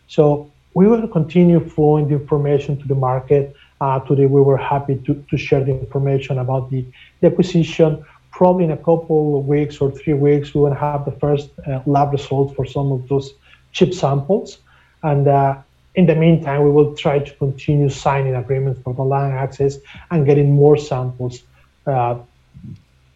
So 0.08 0.51
we 0.74 0.88
will 0.88 1.08
continue 1.08 1.60
flowing 1.60 2.08
the 2.08 2.15
information 2.15 2.80
to 2.82 2.88
the 2.88 2.96
market. 2.96 3.56
Uh, 3.82 4.00
today 4.00 4.25
we 4.25 4.42
were 4.42 4.58
happy 4.58 4.96
to, 5.06 5.24
to 5.30 5.38
share 5.38 5.63
the 5.63 5.72
information 5.72 6.39
about 6.39 6.70
the, 6.72 6.86
the 7.22 7.27
acquisition. 7.27 8.04
Probably 8.32 8.65
in 8.65 8.72
a 8.72 8.77
couple 8.77 9.39
of 9.39 9.46
weeks 9.46 9.77
or 9.77 9.92
three 9.92 10.13
weeks, 10.13 10.54
we 10.54 10.62
will 10.62 10.74
have 10.74 11.06
the 11.06 11.12
first 11.12 11.50
uh, 11.65 11.80
lab 11.86 12.12
results 12.12 12.54
for 12.56 12.65
some 12.65 12.92
of 12.92 13.08
those 13.08 13.34
chip 13.72 13.94
samples. 13.94 14.60
And 15.04 15.27
uh, 15.27 15.58
in 15.96 16.06
the 16.06 16.16
meantime, 16.16 16.64
we 16.64 16.72
will 16.72 16.96
try 16.96 17.20
to 17.20 17.32
continue 17.36 17.90
signing 17.90 18.36
agreements 18.36 18.82
for 18.84 18.94
the 18.94 19.04
land 19.04 19.34
access 19.34 19.78
and 20.12 20.25
getting 20.25 20.52
more 20.52 20.78
samples 20.78 21.44
uh, 21.88 22.18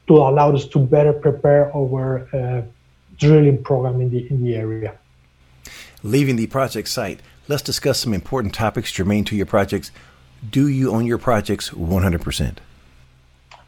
to 0.07 0.13
allow 0.13 0.55
us 0.55 0.65
to 0.67 0.79
better 0.79 1.13
prepare 1.13 1.75
our 1.75 2.27
uh, 2.33 2.61
drilling 3.17 3.61
program 3.63 4.01
in 4.01 4.09
the 4.09 4.27
in 4.29 4.43
the 4.43 4.55
area. 4.55 4.97
Leaving 6.03 6.37
the 6.37 6.47
project 6.47 6.87
site, 6.87 7.19
let's 7.47 7.61
discuss 7.61 7.99
some 7.99 8.13
important 8.13 8.53
topics 8.53 8.91
germane 8.91 9.25
to 9.25 9.35
your 9.35 9.45
projects. 9.45 9.91
Do 10.49 10.67
you 10.67 10.91
own 10.91 11.05
your 11.05 11.17
projects 11.17 11.71
100%? 11.71 12.57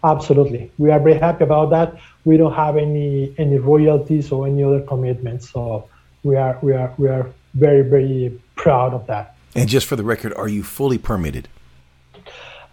Absolutely. 0.04 0.72
We 0.78 0.90
are 0.90 1.00
very 1.00 1.20
happy 1.20 1.44
about 1.44 1.70
that. 1.72 2.00
We 2.24 2.38
don't 2.38 2.54
have 2.54 2.78
any 2.78 3.36
any 3.38 3.58
royalties 3.58 4.32
or 4.32 4.48
any 4.48 4.64
other 4.64 4.82
commitments, 4.82 5.50
so 5.52 5.90
we 6.24 6.38
are 6.38 6.58
we 6.62 6.74
are 6.74 6.94
we 6.98 7.08
are 7.10 7.30
very 7.54 7.82
very 7.82 8.40
proud 8.62 8.94
of 8.94 9.08
that. 9.08 9.36
And 9.56 9.68
just 9.68 9.88
for 9.88 9.96
the 9.96 10.04
record, 10.04 10.34
are 10.36 10.48
you 10.48 10.64
fully 10.64 10.98
permitted? 10.98 11.48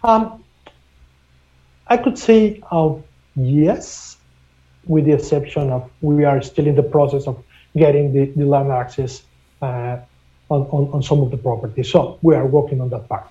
Um, 0.03 0.43
I 1.87 1.97
could 1.97 2.17
say 2.17 2.61
uh, 2.71 2.93
yes, 3.35 4.17
with 4.85 5.05
the 5.05 5.13
exception 5.13 5.71
of 5.71 5.89
we 6.01 6.23
are 6.25 6.41
still 6.41 6.67
in 6.67 6.75
the 6.75 6.83
process 6.83 7.27
of 7.27 7.43
getting 7.75 8.13
the, 8.13 8.25
the 8.39 8.45
land 8.45 8.71
access 8.71 9.23
uh, 9.61 9.97
on, 10.49 10.61
on, 10.75 10.91
on, 10.93 11.03
some 11.03 11.19
of 11.21 11.31
the 11.31 11.37
property. 11.37 11.83
So 11.83 12.17
we 12.21 12.35
are 12.35 12.45
working 12.45 12.81
on 12.81 12.89
that 12.89 13.09
part. 13.09 13.27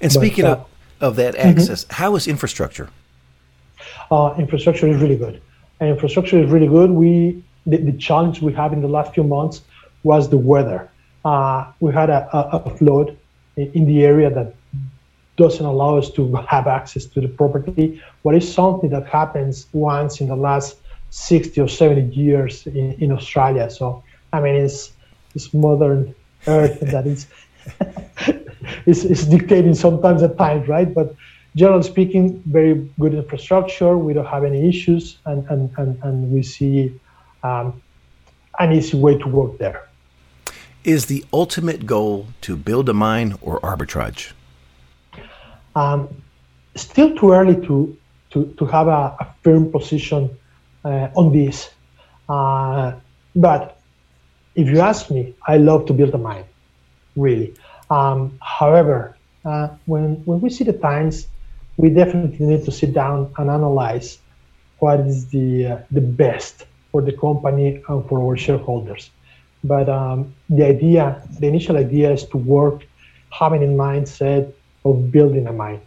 And 0.00 0.12
speaking 0.12 0.44
but, 0.44 0.58
uh, 0.58 0.60
of, 0.60 0.66
of 1.00 1.16
that 1.16 1.36
access, 1.36 1.84
mm-hmm. 1.84 1.94
how 1.94 2.16
is 2.16 2.26
infrastructure? 2.26 2.90
Uh, 4.10 4.34
infrastructure 4.38 4.88
is 4.88 5.00
really 5.00 5.16
good. 5.16 5.40
And 5.78 5.88
infrastructure 5.88 6.38
is 6.42 6.50
really 6.50 6.68
good. 6.68 6.90
We 6.90 7.42
the, 7.66 7.78
the, 7.78 7.92
challenge 7.92 8.42
we 8.42 8.52
have 8.54 8.72
in 8.72 8.80
the 8.80 8.88
last 8.88 9.14
few 9.14 9.22
months 9.22 9.62
was 10.02 10.28
the 10.28 10.38
weather. 10.38 10.90
Uh, 11.24 11.70
we 11.80 11.92
had 11.92 12.10
a, 12.10 12.28
a, 12.32 12.76
flood 12.76 13.16
in, 13.56 13.70
in 13.72 13.86
the 13.86 14.04
area 14.04 14.30
that 14.30 14.54
doesn't 15.36 15.64
allow 15.64 15.96
us 15.98 16.10
to 16.10 16.32
have 16.48 16.66
access 16.66 17.04
to 17.04 17.20
the 17.20 17.28
property. 17.28 18.02
What 18.22 18.34
is 18.34 18.50
something 18.52 18.90
that 18.90 19.06
happens 19.06 19.66
once 19.72 20.20
in 20.20 20.28
the 20.28 20.36
last 20.36 20.76
60 21.10 21.60
or 21.60 21.68
70 21.68 22.14
years 22.14 22.66
in, 22.66 22.92
in 22.94 23.12
Australia. 23.12 23.68
So, 23.70 24.02
I 24.32 24.40
mean, 24.40 24.54
it's, 24.54 24.92
it's 25.34 25.52
modern 25.52 26.14
Earth 26.46 26.80
that 26.92 27.06
is, 27.06 27.26
is, 28.86 29.04
is 29.04 29.26
dictating 29.26 29.74
sometimes 29.74 30.22
at 30.22 30.38
times, 30.38 30.68
right? 30.68 30.92
But 30.92 31.14
generally 31.56 31.82
speaking, 31.82 32.42
very 32.46 32.88
good 32.98 33.14
infrastructure. 33.14 33.98
We 33.98 34.14
don't 34.14 34.26
have 34.26 34.44
any 34.44 34.68
issues, 34.68 35.18
and, 35.26 35.46
and, 35.50 35.70
and, 35.76 36.02
and 36.02 36.32
we 36.32 36.42
see 36.42 36.98
um, 37.42 37.80
an 38.58 38.72
easy 38.72 38.96
way 38.96 39.18
to 39.18 39.28
work 39.28 39.58
there. 39.58 39.88
Is 40.84 41.06
the 41.06 41.26
ultimate 41.30 41.84
goal 41.84 42.28
to 42.40 42.56
build 42.56 42.88
a 42.88 42.94
mine 42.94 43.36
or 43.42 43.60
arbitrage? 43.60 44.32
Um, 45.76 46.08
still 46.74 47.14
too 47.14 47.32
early 47.32 47.54
to, 47.66 47.94
to, 48.30 48.46
to 48.58 48.64
have 48.64 48.88
a, 48.88 49.14
a 49.20 49.34
firm 49.42 49.70
position 49.70 50.30
uh, 50.82 51.08
on 51.14 51.32
this. 51.32 51.68
Uh, 52.30 52.94
but 53.36 53.78
if 54.54 54.68
you 54.68 54.80
ask 54.80 55.10
me, 55.10 55.34
I 55.46 55.58
love 55.58 55.84
to 55.86 55.92
build 55.92 56.14
a 56.14 56.18
mine, 56.18 56.44
really. 57.14 57.54
Um, 57.90 58.38
however, 58.40 59.18
uh, 59.44 59.68
when, 59.84 60.16
when 60.24 60.40
we 60.40 60.48
see 60.48 60.64
the 60.64 60.72
times, 60.72 61.26
we 61.76 61.90
definitely 61.90 62.46
need 62.46 62.64
to 62.64 62.72
sit 62.72 62.94
down 62.94 63.32
and 63.36 63.50
analyze 63.50 64.18
what 64.78 65.00
is 65.00 65.26
the, 65.26 65.66
uh, 65.66 65.78
the 65.90 66.00
best 66.00 66.64
for 66.90 67.02
the 67.02 67.12
company 67.12 67.82
and 67.86 68.08
for 68.08 68.18
our 68.20 68.36
shareholders. 68.36 69.10
But 69.62 69.88
um, 69.88 70.34
the 70.48 70.64
idea, 70.64 71.22
the 71.38 71.46
initial 71.46 71.76
idea 71.76 72.10
is 72.12 72.24
to 72.26 72.36
work 72.36 72.86
having 73.30 73.62
in 73.62 73.76
mindset 73.76 74.52
of 74.84 75.12
building 75.12 75.46
a 75.46 75.52
mine. 75.52 75.80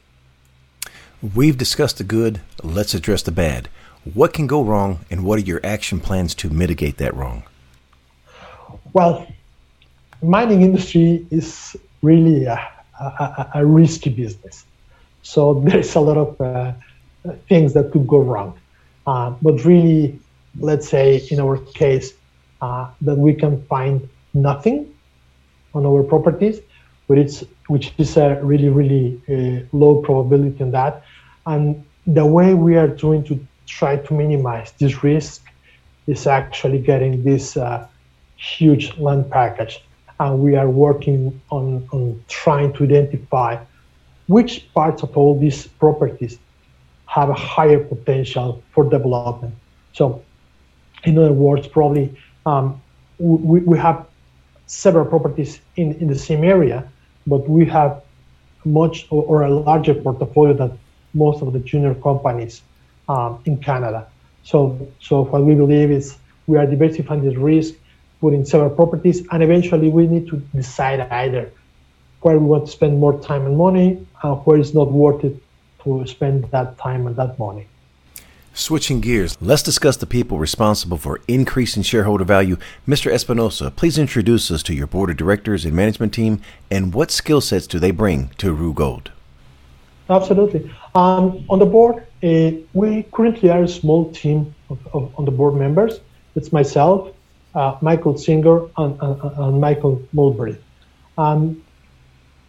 We've 1.35 1.57
discussed 1.57 1.97
the 1.97 2.03
good, 2.03 2.41
let's 2.63 2.93
address 2.93 3.23
the 3.23 3.31
bad. 3.31 3.69
What 4.13 4.33
can 4.33 4.47
go 4.47 4.61
wrong, 4.61 4.99
and 5.09 5.23
what 5.23 5.39
are 5.39 5.43
your 5.43 5.61
action 5.63 5.99
plans 5.99 6.35
to 6.35 6.49
mitigate 6.49 6.97
that 6.97 7.15
wrong? 7.15 7.43
Well, 8.91 9.25
mining 10.21 10.61
industry 10.61 11.25
is 11.31 11.75
really 12.01 12.45
a, 12.45 12.59
a, 12.99 13.51
a 13.55 13.65
risky 13.65 14.09
business. 14.09 14.65
So 15.23 15.53
there's 15.65 15.95
a 15.95 15.99
lot 15.99 16.17
of 16.17 16.41
uh, 16.41 16.73
things 17.47 17.73
that 17.73 17.91
could 17.91 18.07
go 18.07 18.19
wrong. 18.19 18.59
Uh, 19.07 19.31
but 19.41 19.63
really, 19.65 20.19
let's 20.59 20.87
say 20.87 21.25
in 21.31 21.39
our 21.39 21.57
case, 21.57 22.13
uh, 22.63 22.83
that 23.07 23.17
we 23.27 23.33
can 23.33 23.53
find 23.73 23.95
nothing 24.33 24.77
on 25.75 25.85
our 25.85 26.03
properties, 26.03 26.57
but 27.07 27.17
it's 27.17 27.43
which 27.67 27.93
is 27.97 28.11
a 28.17 28.27
really 28.51 28.69
really 28.79 29.05
uh, 29.33 29.77
low 29.81 29.93
probability 30.07 30.61
on 30.63 30.71
that. 30.71 31.03
And 31.45 31.63
the 32.19 32.25
way 32.25 32.49
we 32.53 32.77
are 32.81 32.91
trying 33.03 33.23
to 33.25 33.35
try 33.79 33.93
to 34.05 34.13
minimize 34.13 34.71
this 34.81 35.03
risk 35.03 35.41
is 36.07 36.27
actually 36.27 36.79
getting 36.79 37.23
this 37.23 37.57
uh, 37.57 37.87
huge 38.37 38.85
land 38.97 39.29
package. 39.29 39.83
And 40.19 40.39
we 40.39 40.55
are 40.55 40.69
working 40.69 41.41
on, 41.49 41.87
on 41.91 42.23
trying 42.27 42.71
to 42.73 42.83
identify 42.83 43.57
which 44.27 44.51
parts 44.73 45.03
of 45.03 45.17
all 45.17 45.39
these 45.39 45.67
properties 45.67 46.37
have 47.07 47.29
a 47.29 47.39
higher 47.55 47.79
potential 47.79 48.63
for 48.71 48.83
development. 48.89 49.55
So, 49.93 50.21
in 51.03 51.17
other 51.17 51.33
words, 51.33 51.67
probably 51.67 52.17
um, 52.45 52.81
we, 53.19 53.59
we 53.61 53.77
have 53.77 54.05
several 54.67 55.05
properties 55.05 55.59
in, 55.75 55.93
in 55.95 56.07
the 56.07 56.17
same 56.17 56.43
area, 56.43 56.87
but 57.27 57.47
we 57.49 57.65
have 57.65 58.01
much 58.65 59.07
or, 59.09 59.23
or 59.23 59.41
a 59.43 59.49
larger 59.49 59.93
portfolio 59.93 60.53
than 60.53 60.79
most 61.13 61.41
of 61.41 61.53
the 61.53 61.59
junior 61.59 61.93
companies 61.95 62.61
um, 63.09 63.41
in 63.45 63.57
Canada. 63.57 64.07
So, 64.43 64.87
so 64.99 65.23
what 65.25 65.43
we 65.43 65.55
believe 65.55 65.91
is 65.91 66.17
we 66.47 66.57
are 66.57 66.65
diversifying 66.65 67.23
the 67.23 67.37
risk, 67.37 67.75
putting 68.19 68.45
several 68.45 68.69
properties, 68.69 69.25
and 69.31 69.43
eventually 69.43 69.89
we 69.89 70.07
need 70.07 70.27
to 70.27 70.37
decide 70.55 70.99
either 71.01 71.51
where 72.21 72.39
we 72.39 72.45
want 72.45 72.65
to 72.65 72.71
spend 72.71 72.99
more 72.99 73.19
time 73.19 73.45
and 73.45 73.57
money, 73.57 74.05
and 74.23 74.45
where 74.45 74.57
it's 74.57 74.73
not 74.73 74.91
worth 74.91 75.23
it 75.23 75.35
to 75.83 76.05
spend 76.07 76.45
that 76.51 76.77
time 76.77 77.05
and 77.07 77.15
that 77.17 77.37
money. 77.37 77.67
Switching 78.55 79.01
gears, 79.01 79.35
let's 79.41 79.63
discuss 79.63 79.97
the 79.97 80.05
people 80.05 80.37
responsible 80.37 80.97
for 80.97 81.19
increasing 81.27 81.81
shareholder 81.81 82.23
value. 82.23 82.55
Mr. 82.87 83.11
Espinosa, 83.11 83.71
please 83.71 83.97
introduce 83.97 84.51
us 84.51 84.61
to 84.61 84.75
your 84.75 84.85
board 84.85 85.09
of 85.09 85.17
directors 85.17 85.65
and 85.65 85.75
management 85.75 86.13
team, 86.13 86.39
and 86.69 86.93
what 86.93 87.09
skill 87.09 87.41
sets 87.41 87.65
do 87.65 87.79
they 87.79 87.89
bring 87.89 88.29
to 88.37 88.53
Rua 88.53 88.75
Gold? 88.75 89.11
Absolutely. 90.07 90.71
Um, 90.93 91.43
on 91.49 91.57
the 91.57 91.65
board, 91.65 92.05
uh, 92.21 92.51
we 92.73 93.01
currently 93.11 93.49
are 93.49 93.63
a 93.63 93.67
small 93.67 94.11
team 94.11 94.53
of, 94.69 94.77
of, 94.93 95.11
on 95.17 95.25
the 95.25 95.31
board 95.31 95.55
members. 95.55 96.01
It's 96.35 96.51
myself, 96.51 97.11
uh, 97.55 97.79
Michael 97.81 98.19
Singer, 98.19 98.67
and, 98.77 99.01
and, 99.01 99.19
and 99.35 99.61
Michael 99.61 99.99
Mulberry. 100.13 100.57
Um, 101.17 101.63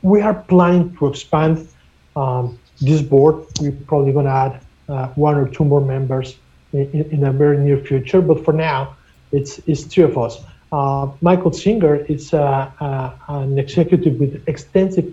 we 0.02 0.20
are 0.20 0.34
planning 0.34 0.94
to 0.96 1.06
expand 1.06 1.66
um, 2.14 2.58
this 2.82 3.00
board. 3.00 3.46
We're 3.58 3.72
probably 3.72 4.12
going 4.12 4.26
to 4.26 4.32
add 4.32 4.60
one 4.86 5.36
or 5.36 5.48
two 5.48 5.64
more 5.64 5.80
members 5.80 6.36
in, 6.72 7.08
in, 7.10 7.24
a 7.24 7.32
very 7.32 7.58
near 7.58 7.78
future, 7.78 8.20
but 8.20 8.44
for 8.44 8.52
now, 8.52 8.96
it's, 9.32 9.58
it's 9.66 9.84
three 9.84 10.04
of 10.04 10.18
us. 10.18 10.42
Uh, 10.72 11.08
Michael 11.20 11.52
Singer 11.52 11.96
is 11.96 12.34
uh, 12.34 12.70
uh, 12.80 13.12
an 13.28 13.58
executive 13.58 14.18
with 14.18 14.42
extensive 14.48 15.12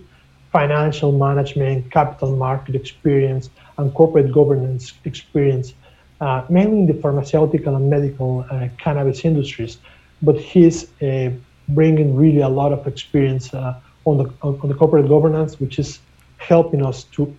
financial 0.51 1.11
management, 1.11 1.91
capital 1.91 2.35
market 2.35 2.75
experience, 2.75 3.49
and 3.77 3.93
corporate 3.93 4.31
governance 4.31 4.93
experience, 5.05 5.73
uh, 6.19 6.43
mainly 6.49 6.79
in 6.79 6.87
the 6.87 6.93
pharmaceutical 6.93 7.75
and 7.75 7.89
medical 7.89 8.45
uh, 8.49 8.67
cannabis 8.77 9.23
industries. 9.23 9.77
But 10.21 10.37
he's 10.37 10.89
uh, 11.01 11.31
bringing 11.69 12.15
really 12.15 12.41
a 12.41 12.49
lot 12.49 12.73
of 12.73 12.85
experience 12.87 13.53
uh, 13.53 13.79
on 14.05 14.17
the 14.17 14.33
on 14.41 14.67
the 14.67 14.75
corporate 14.75 15.07
governance, 15.07 15.59
which 15.59 15.79
is 15.79 15.99
helping 16.37 16.85
us 16.85 17.03
to 17.15 17.33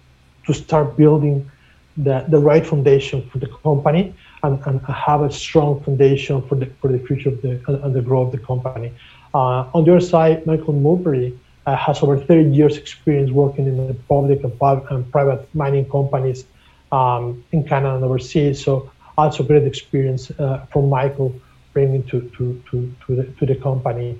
to 0.46 0.52
start 0.52 0.96
building 0.96 1.50
the, 1.96 2.24
the 2.28 2.38
right 2.38 2.66
foundation 2.66 3.28
for 3.30 3.38
the 3.38 3.46
company 3.46 4.14
and, 4.42 4.58
and 4.66 4.80
have 4.82 5.22
a 5.22 5.30
strong 5.30 5.82
foundation 5.82 6.42
for 6.48 6.54
the 6.54 6.66
for 6.80 6.88
the 6.88 6.98
future 6.98 7.28
of 7.28 7.42
the 7.42 7.60
and 7.84 7.94
the 7.94 8.02
growth 8.02 8.32
of 8.32 8.40
the 8.40 8.46
company. 8.46 8.92
Uh, 9.34 9.66
on 9.74 9.84
the 9.84 9.94
other 9.94 10.00
side, 10.00 10.46
Michael 10.46 10.74
Mulberry 10.74 11.38
uh, 11.66 11.76
has 11.76 12.02
over 12.02 12.18
30 12.18 12.50
years 12.50 12.76
experience 12.76 13.30
working 13.30 13.66
in 13.66 13.86
the 13.86 13.94
public 13.94 14.42
and, 14.42 14.52
and 14.90 15.10
private 15.12 15.48
mining 15.54 15.88
companies 15.88 16.44
um, 16.90 17.42
in 17.52 17.64
Canada 17.64 17.94
and 17.94 18.04
overseas. 18.04 18.62
So 18.62 18.90
also 19.16 19.42
great 19.42 19.64
experience 19.64 20.30
uh, 20.32 20.66
from 20.72 20.88
Michael 20.88 21.34
bringing 21.72 22.02
to, 22.04 22.20
to, 22.36 22.62
to, 22.70 22.94
to, 23.06 23.16
the, 23.16 23.24
to 23.24 23.46
the 23.46 23.54
company. 23.54 24.18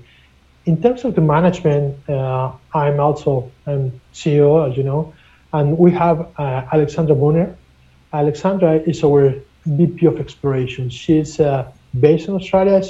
In 0.65 0.81
terms 0.81 1.03
of 1.03 1.13
the 1.13 1.21
management, 1.21 1.97
uh, 2.09 2.51
I'm 2.73 2.99
also 2.99 3.51
um, 3.67 3.99
CEO, 4.13 4.69
as 4.69 4.77
you 4.77 4.83
know, 4.83 5.13
and 5.51 5.77
we 5.77 5.91
have 5.91 6.27
uh, 6.39 6.65
Alexandra 6.71 7.15
Bonner. 7.15 7.55
Alexandra 8.13 8.75
is 8.75 9.03
our 9.03 9.33
VP 9.65 10.05
of 10.05 10.19
exploration. 10.19 10.89
She's 10.89 11.39
uh, 11.39 11.71
based 11.99 12.27
in 12.27 12.35
Australia. 12.35 12.81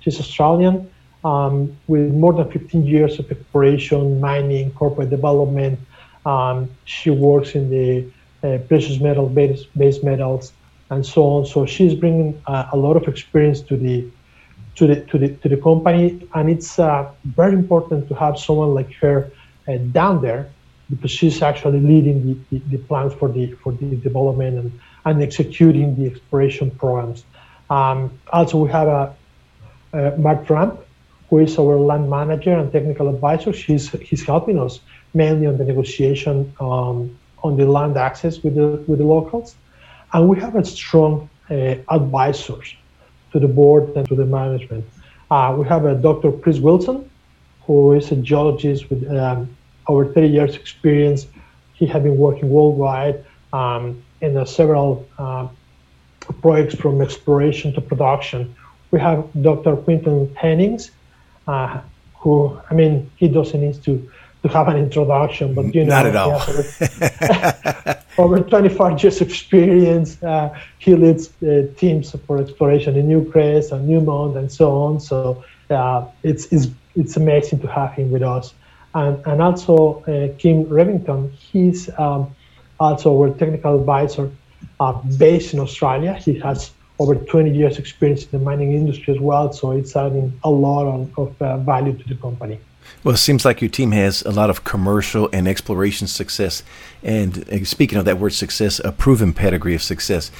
she's 0.00 0.20
Australian 0.20 0.90
um, 1.24 1.76
with 1.86 2.12
more 2.12 2.32
than 2.32 2.50
15 2.50 2.86
years 2.86 3.18
of 3.18 3.30
exploration, 3.30 4.20
mining, 4.20 4.70
corporate 4.72 5.10
development. 5.10 5.78
Um, 6.24 6.68
she 6.84 7.10
works 7.10 7.54
in 7.54 7.70
the 7.70 8.06
uh, 8.42 8.58
precious 8.68 9.00
metal 9.00 9.28
base, 9.28 9.64
base 9.76 10.02
metals 10.02 10.52
and 10.90 11.04
so 11.04 11.22
on. 11.24 11.46
So 11.46 11.66
she's 11.66 11.94
bringing 11.94 12.40
uh, 12.46 12.68
a 12.72 12.76
lot 12.76 12.96
of 12.96 13.08
experience 13.08 13.60
to 13.62 13.76
the 13.76 14.08
to 14.76 14.86
the 14.86 15.00
to 15.06 15.18
the 15.18 15.28
to 15.36 15.48
the 15.48 15.56
company, 15.56 16.28
and 16.34 16.50
it's 16.50 16.78
uh, 16.78 17.10
very 17.24 17.54
important 17.54 18.08
to 18.08 18.14
have 18.14 18.38
someone 18.38 18.74
like 18.74 18.92
her 18.94 19.30
uh, 19.68 19.78
down 19.92 20.20
there 20.20 20.50
because 20.90 21.10
she's 21.10 21.42
actually 21.42 21.80
leading 21.80 22.26
the, 22.26 22.58
the, 22.58 22.76
the, 22.76 22.78
plans 22.78 23.12
for 23.14 23.28
the 23.28 23.52
for 23.52 23.72
the 23.72 23.96
development 23.96 24.58
and, 24.58 24.80
and 25.04 25.22
executing 25.22 25.96
the 25.96 26.06
exploration 26.06 26.70
programs. 26.70 27.24
Um, 27.70 28.18
also, 28.32 28.58
we 28.58 28.70
have 28.70 28.88
a, 28.88 29.14
uh, 29.92 30.12
Mark 30.18 30.46
Trump, 30.46 30.80
who 31.28 31.38
is 31.38 31.58
our 31.58 31.76
land 31.76 32.08
manager 32.08 32.52
and 32.52 32.70
technical 32.70 33.08
advisor. 33.08 33.52
She's 33.52 33.90
he's 33.90 34.24
helping 34.24 34.58
us 34.58 34.80
mainly 35.14 35.46
on 35.46 35.58
the 35.58 35.64
negotiation 35.64 36.54
um, 36.60 37.18
on 37.42 37.56
the 37.56 37.66
land 37.66 37.96
access 37.96 38.42
with 38.42 38.54
the 38.54 38.82
with 38.86 38.98
the 38.98 39.04
locals, 39.04 39.56
and 40.12 40.28
we 40.28 40.38
have 40.38 40.54
a 40.54 40.64
strong 40.64 41.28
advisors 41.50 42.74
to 43.32 43.38
the 43.38 43.48
board 43.48 43.96
and 43.96 44.08
to 44.08 44.14
the 44.14 44.26
management. 44.26 44.84
we 45.30 45.66
have 45.66 45.84
a 45.84 45.94
Dr. 45.94 46.32
Chris 46.32 46.58
Wilson, 46.58 47.08
who 47.66 47.92
is 47.92 48.10
a 48.12 48.16
geologist 48.16 48.88
with 48.90 49.08
um, 49.10 49.56
over 49.88 50.12
30 50.12 50.28
years 50.28 50.56
experience. 50.56 51.26
He 51.74 51.86
has 51.86 52.02
been 52.02 52.16
working 52.16 52.50
worldwide 52.50 53.24
um, 53.52 54.02
in 54.20 54.36
uh, 54.36 54.44
several 54.44 55.06
uh, 55.18 55.48
projects 56.40 56.74
from 56.74 57.00
exploration 57.00 57.72
to 57.74 57.80
production. 57.80 58.54
We 58.90 59.00
have 59.00 59.28
Dr. 59.40 59.76
Quinton 59.76 60.34
Hennings, 60.34 60.90
uh, 61.46 61.80
who, 62.14 62.58
I 62.70 62.74
mean, 62.74 63.10
he 63.16 63.28
doesn't 63.28 63.60
need 63.60 63.82
to, 63.84 64.10
to 64.42 64.48
have 64.48 64.68
an 64.68 64.76
introduction, 64.76 65.54
but 65.54 65.74
you 65.74 65.84
know, 65.84 66.02
not 66.02 66.06
at 66.06 66.16
all. 66.16 66.40
Over, 66.40 68.02
over 68.18 68.40
25 68.40 69.02
years 69.02 69.20
experience. 69.20 70.22
Uh, 70.22 70.56
he 70.78 70.94
leads 70.94 71.30
uh, 71.42 71.66
teams 71.76 72.14
for 72.26 72.38
exploration 72.38 72.96
in 72.96 73.08
Newcrest 73.08 73.72
and 73.72 73.88
Newmont 73.88 74.36
and 74.36 74.50
so 74.50 74.70
on. 74.72 75.00
So 75.00 75.44
uh, 75.70 76.06
it's, 76.22 76.46
it's, 76.52 76.68
it's 76.94 77.16
amazing 77.16 77.60
to 77.60 77.66
have 77.68 77.92
him 77.92 78.10
with 78.10 78.22
us. 78.22 78.54
And, 78.96 79.26
and 79.26 79.42
also 79.42 80.00
uh, 80.04 80.34
Kim 80.38 80.64
Revington, 80.64 81.30
he's 81.32 81.90
um, 81.98 82.34
also 82.80 83.14
our 83.20 83.28
technical 83.28 83.78
advisor 83.78 84.30
uh, 84.80 84.92
based 85.18 85.52
in 85.52 85.60
Australia. 85.60 86.14
He 86.14 86.38
has 86.40 86.70
over 86.98 87.14
20 87.14 87.50
years 87.54 87.76
experience 87.78 88.24
in 88.24 88.30
the 88.30 88.38
mining 88.38 88.72
industry 88.72 89.12
as 89.14 89.20
well, 89.20 89.52
so 89.52 89.72
it's 89.72 89.94
adding 89.94 90.32
a 90.44 90.50
lot 90.50 90.86
of, 90.86 91.18
of 91.18 91.42
uh, 91.42 91.58
value 91.58 91.92
to 91.92 92.08
the 92.08 92.14
company. 92.14 92.58
Well, 93.04 93.14
it 93.14 93.18
seems 93.18 93.44
like 93.44 93.60
your 93.60 93.68
team 93.68 93.92
has 93.92 94.22
a 94.22 94.30
lot 94.30 94.48
of 94.48 94.64
commercial 94.64 95.28
and 95.30 95.46
exploration 95.46 96.06
success. 96.06 96.62
And 97.02 97.68
speaking 97.68 97.98
of 97.98 98.06
that 98.06 98.18
word 98.18 98.32
success, 98.32 98.80
a 98.82 98.92
proven 98.92 99.34
pedigree 99.34 99.74
of 99.74 99.82
success. 99.82 100.30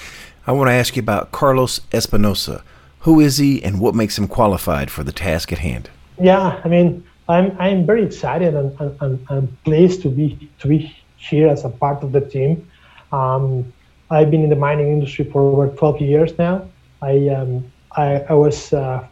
I 0.46 0.52
want 0.52 0.68
to 0.68 0.72
ask 0.72 0.96
you 0.96 1.02
about 1.02 1.30
Carlos 1.30 1.82
Espinosa. 1.92 2.62
Who 3.00 3.20
is 3.20 3.36
he 3.36 3.62
and 3.62 3.80
what 3.80 3.94
makes 3.94 4.16
him 4.16 4.28
qualified 4.28 4.90
for 4.90 5.04
the 5.04 5.12
task 5.12 5.52
at 5.52 5.58
hand? 5.58 5.90
Yeah, 6.18 6.58
I 6.64 6.68
mean, 6.68 7.04
I'm, 7.28 7.56
I'm 7.58 7.86
very 7.86 8.04
excited 8.04 8.54
and, 8.54 8.78
and, 9.00 9.26
and 9.28 9.64
pleased 9.64 10.02
to 10.02 10.08
be, 10.08 10.48
to 10.60 10.68
be 10.68 10.94
here 11.16 11.48
as 11.48 11.64
a 11.64 11.68
part 11.68 12.02
of 12.02 12.12
the 12.12 12.20
team. 12.20 12.70
Um, 13.12 13.72
I've 14.10 14.30
been 14.30 14.44
in 14.44 14.50
the 14.50 14.56
mining 14.56 14.88
industry 14.88 15.24
for 15.24 15.42
over 15.42 15.68
12 15.68 16.00
years 16.00 16.38
now. 16.38 16.68
I 17.02 17.28
um, 17.28 17.72
I, 17.92 18.24
I, 18.28 18.34
was 18.34 18.72
uh, 18.72 19.06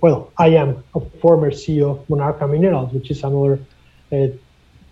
well, 0.00 0.32
I 0.38 0.48
am 0.48 0.82
a 0.94 1.00
former 1.20 1.50
CEO 1.50 1.92
of 1.92 2.06
Monarca 2.08 2.50
Minerals, 2.50 2.92
which 2.92 3.10
is 3.10 3.22
another 3.22 3.58
uh, 4.12 4.28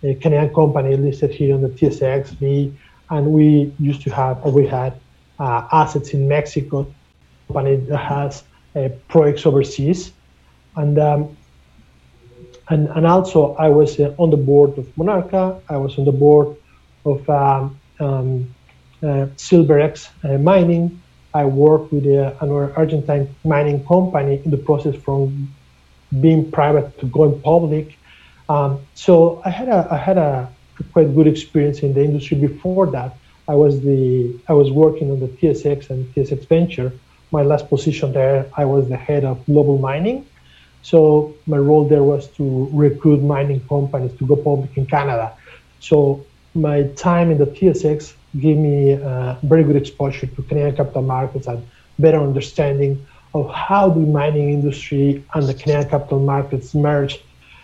Canadian 0.01 0.53
company 0.53 0.95
listed 0.95 1.31
here 1.31 1.55
on 1.55 1.61
the 1.61 1.69
TSX. 1.69 2.39
Me 2.41 2.73
and 3.09 3.27
we 3.27 3.73
used 3.79 4.01
to 4.03 4.09
have, 4.11 4.43
or 4.45 4.51
we 4.51 4.65
had, 4.65 4.93
uh, 5.39 5.67
assets 5.71 6.13
in 6.13 6.27
Mexico. 6.27 6.87
Company 7.47 7.75
that 7.75 7.97
has 7.97 8.43
uh, 8.75 8.89
projects 9.09 9.45
overseas, 9.45 10.13
and 10.77 10.97
um, 10.97 11.37
and 12.69 12.87
and 12.89 13.05
also 13.05 13.55
I 13.55 13.69
was 13.69 13.99
uh, 13.99 14.13
on 14.17 14.29
the 14.29 14.37
board 14.37 14.77
of 14.77 14.85
Monarca. 14.95 15.59
I 15.69 15.77
was 15.77 15.97
on 15.97 16.05
the 16.05 16.11
board 16.11 16.55
of 17.05 17.29
um, 17.29 17.79
um, 17.99 18.53
uh, 19.01 19.27
Silverex 19.37 20.09
uh, 20.23 20.37
Mining. 20.37 21.01
I 21.33 21.45
worked 21.45 21.91
with 21.91 22.05
uh, 22.05 22.33
another 22.41 22.73
Argentine 22.77 23.27
mining 23.43 23.83
company 23.85 24.41
in 24.45 24.51
the 24.51 24.57
process 24.57 24.95
from 24.95 25.53
being 26.21 26.51
private 26.51 26.97
to 26.99 27.07
going 27.07 27.41
public. 27.41 27.97
Um, 28.49 28.79
so 28.93 29.41
I 29.43 29.49
had 29.49 29.67
a 29.67 29.87
I 29.91 29.97
had 29.97 30.17
a 30.17 30.49
quite 30.91 31.13
good 31.15 31.27
experience 31.27 31.79
in 31.79 31.93
the 31.93 32.03
industry 32.03 32.37
before 32.37 32.87
that. 32.91 33.17
I 33.47 33.55
was 33.55 33.81
the 33.81 34.39
I 34.47 34.53
was 34.53 34.71
working 34.71 35.11
on 35.11 35.19
the 35.19 35.27
TSX 35.27 35.89
and 35.89 36.05
TSX 36.13 36.47
Venture. 36.47 36.93
My 37.31 37.41
last 37.41 37.67
position 37.67 38.13
there, 38.13 38.45
I 38.55 38.65
was 38.65 38.87
the 38.89 38.97
head 38.97 39.25
of 39.25 39.43
global 39.45 39.79
mining. 39.79 40.25
So 40.83 41.33
my 41.47 41.57
role 41.57 41.87
there 41.87 42.03
was 42.03 42.27
to 42.37 42.69
recruit 42.71 43.23
mining 43.23 43.61
companies 43.67 44.15
to 44.19 44.27
go 44.27 44.35
public 44.35 44.77
in 44.77 44.85
Canada. 44.85 45.33
So 45.79 46.25
my 46.53 46.83
time 46.95 47.31
in 47.31 47.37
the 47.37 47.47
TSX 47.47 48.13
gave 48.39 48.57
me 48.57 48.93
uh, 48.93 49.35
very 49.43 49.63
good 49.63 49.77
exposure 49.77 50.27
to 50.27 50.43
Canadian 50.43 50.75
capital 50.75 51.01
markets 51.01 51.47
and 51.47 51.65
better 51.97 52.19
understanding 52.19 53.05
of 53.33 53.49
how 53.51 53.89
the 53.89 53.99
mining 53.99 54.49
industry 54.53 55.23
and 55.33 55.47
the 55.47 55.53
Canadian 55.53 55.89
capital 55.89 56.19
markets 56.19 56.75
merge 56.75 57.19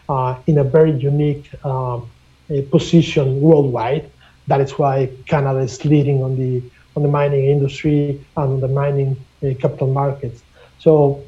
uh, 0.08 0.36
in 0.48 0.58
a 0.58 0.64
very 0.64 0.92
unique 0.92 1.52
um, 1.64 2.10
position 2.72 3.42
worldwide. 3.42 4.10
That 4.48 4.62
is 4.62 4.72
why 4.72 5.10
Canada 5.28 5.60
is 5.60 5.86
leading 5.86 6.24
on 6.24 6.38
the 6.38 6.64
on 6.96 7.04
the 7.04 7.10
mining 7.10 7.46
industry 7.46 8.20
and 8.36 8.54
on 8.54 8.60
the 8.62 8.68
mining 8.68 9.16
uh, 9.44 9.54
capital 9.62 9.88
markets. 9.88 10.42
So 10.80 11.24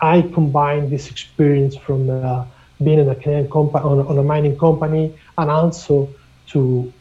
I 0.00 0.22
combine 0.22 0.90
this 0.90 1.10
experience 1.10 1.76
from 1.76 2.08
uh, 2.10 2.44
being 2.82 2.98
in 2.98 3.08
a 3.08 3.14
Canadian 3.14 3.50
company 3.50 3.84
on, 3.84 4.06
on 4.06 4.18
a 4.18 4.22
mining 4.22 4.58
company 4.58 5.14
and 5.38 5.50
also 5.50 6.08
to 6.48 6.92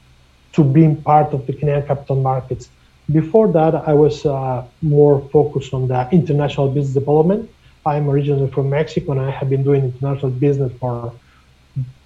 to 0.54 0.64
being 0.64 1.02
part 1.02 1.34
of 1.34 1.46
the 1.46 1.54
Canadian 1.54 1.86
capital 1.86 2.16
markets. 2.16 2.70
Before 3.12 3.48
that, 3.52 3.76
I 3.76 3.94
was 3.94 4.26
uh, 4.26 4.64
more 4.82 5.22
focused 5.30 5.74
on 5.74 5.88
the 5.88 6.10
international 6.12 6.70
business 6.70 6.94
development. 6.94 7.50
I'm 7.86 8.10
originally 8.10 8.50
from 8.50 8.70
Mexico 8.70 9.14
and 9.14 9.22
I 9.22 9.32
have 9.32 9.50
been 9.50 9.64
doing 9.64 9.84
international 9.84 10.32
business 10.32 10.72
for 10.80 11.14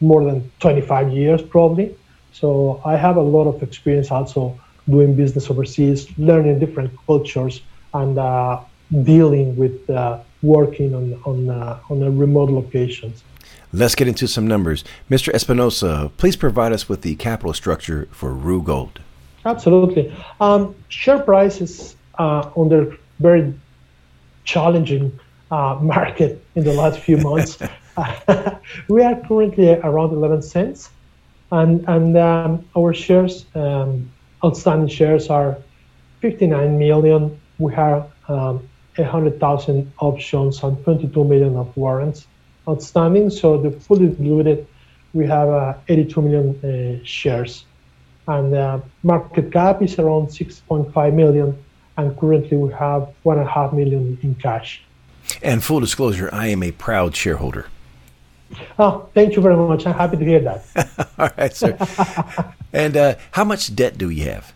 more 0.01 0.23
than 0.23 0.51
25 0.59 1.11
years, 1.13 1.41
probably. 1.41 1.95
So 2.31 2.81
I 2.85 2.95
have 2.95 3.17
a 3.17 3.21
lot 3.21 3.47
of 3.47 3.63
experience 3.63 4.11
also 4.11 4.59
doing 4.89 5.15
business 5.15 5.49
overseas, 5.49 6.07
learning 6.17 6.59
different 6.59 6.91
cultures, 7.05 7.61
and 7.93 8.17
uh, 8.17 8.59
dealing 9.03 9.55
with 9.55 9.89
uh, 9.89 10.19
working 10.43 10.93
on 10.93 11.19
on 11.25 11.49
uh, 11.49 11.79
on 11.89 12.03
a 12.03 12.11
remote 12.11 12.51
locations. 12.51 13.23
Let's 13.71 13.95
get 13.95 14.07
into 14.07 14.27
some 14.27 14.45
numbers. 14.45 14.83
Mr. 15.09 15.33
Espinosa, 15.33 16.11
please 16.17 16.35
provide 16.35 16.73
us 16.73 16.87
with 16.87 17.01
the 17.01 17.15
capital 17.15 17.53
structure 17.53 18.07
for 18.11 18.31
Rua 18.31 18.61
Gold. 18.61 18.99
Absolutely. 19.45 20.15
Um, 20.39 20.75
share 20.89 21.19
prices 21.19 21.95
uh, 22.19 22.51
under 22.55 22.95
very 23.19 23.51
challenging 24.43 25.19
uh, 25.49 25.79
market 25.81 26.45
in 26.53 26.63
the 26.63 26.73
last 26.73 26.99
few 26.99 27.17
months. 27.17 27.57
we 28.87 29.03
are 29.03 29.15
currently 29.21 29.71
around 29.71 30.11
11 30.11 30.41
cents, 30.41 30.89
and 31.51 31.87
and 31.87 32.17
um, 32.17 32.65
our 32.75 32.93
shares, 32.93 33.45
um, 33.53 34.11
outstanding 34.43 34.87
shares 34.87 35.29
are 35.29 35.57
59 36.21 36.79
million. 36.79 37.39
We 37.59 37.73
have 37.73 38.11
um, 38.27 38.67
100,000 38.95 39.91
options 39.99 40.63
and 40.63 40.83
22 40.83 41.23
million 41.23 41.55
of 41.55 41.75
warrants 41.75 42.27
outstanding. 42.67 43.29
So 43.29 43.57
the 43.57 43.71
fully 43.71 44.07
diluted, 44.07 44.67
we 45.13 45.25
have 45.27 45.49
uh, 45.49 45.73
82 45.87 46.21
million 46.21 46.99
uh, 47.01 47.03
shares. 47.05 47.65
And 48.27 48.53
uh, 48.53 48.79
market 49.03 49.51
cap 49.51 49.81
is 49.81 49.99
around 49.99 50.27
6.5 50.27 51.13
million. 51.13 51.57
And 51.97 52.17
currently 52.17 52.57
we 52.57 52.71
have 52.73 53.09
1.5 53.25 53.73
million 53.73 54.17
in 54.23 54.35
cash. 54.35 54.81
And 55.41 55.63
full 55.63 55.79
disclosure, 55.79 56.29
I 56.31 56.47
am 56.47 56.63
a 56.63 56.71
proud 56.71 57.15
shareholder. 57.15 57.67
Oh, 58.77 59.09
thank 59.13 59.35
you 59.35 59.41
very 59.41 59.55
much. 59.55 59.85
I'm 59.85 59.93
happy 59.93 60.17
to 60.17 60.25
hear 60.25 60.39
that. 60.41 61.09
All 61.17 61.29
right, 61.37 61.53
sir. 61.55 61.77
and 62.73 62.95
uh, 62.95 63.15
how 63.31 63.43
much 63.43 63.75
debt 63.75 63.97
do 63.97 64.07
we 64.07 64.19
have? 64.19 64.53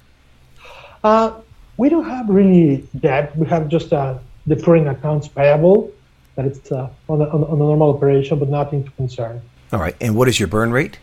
Uh, 1.03 1.33
we 1.77 1.89
don't 1.89 2.05
have 2.05 2.29
really 2.29 2.87
debt. 2.99 3.35
We 3.35 3.47
have 3.47 3.69
just 3.69 3.93
uh, 3.93 4.17
the 4.47 4.55
current 4.55 4.87
accounts 4.87 5.27
payable 5.27 5.91
that 6.35 6.45
it's 6.45 6.71
uh, 6.71 6.89
on, 7.09 7.21
a, 7.21 7.25
on, 7.25 7.43
a, 7.43 7.55
normal 7.55 7.93
operation, 7.93 8.39
but 8.39 8.47
nothing 8.49 8.83
to 8.83 8.91
concern. 8.91 9.41
All 9.73 9.79
right. 9.79 9.95
And 9.99 10.15
what 10.15 10.27
is 10.27 10.39
your 10.39 10.47
burn 10.47 10.71
rate? 10.71 10.97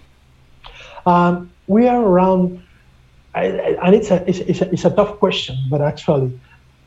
Um, 1.07 1.51
we 1.67 1.87
are 1.87 2.03
around, 2.03 2.63
and 3.35 3.95
it's 3.95 4.11
a, 4.11 4.27
it's, 4.29 4.39
it's, 4.39 4.61
a, 4.63 4.71
it's 4.73 4.85
a 4.85 4.91
tough 4.91 5.19
question, 5.19 5.57
but 5.69 5.83
actually, 5.83 6.39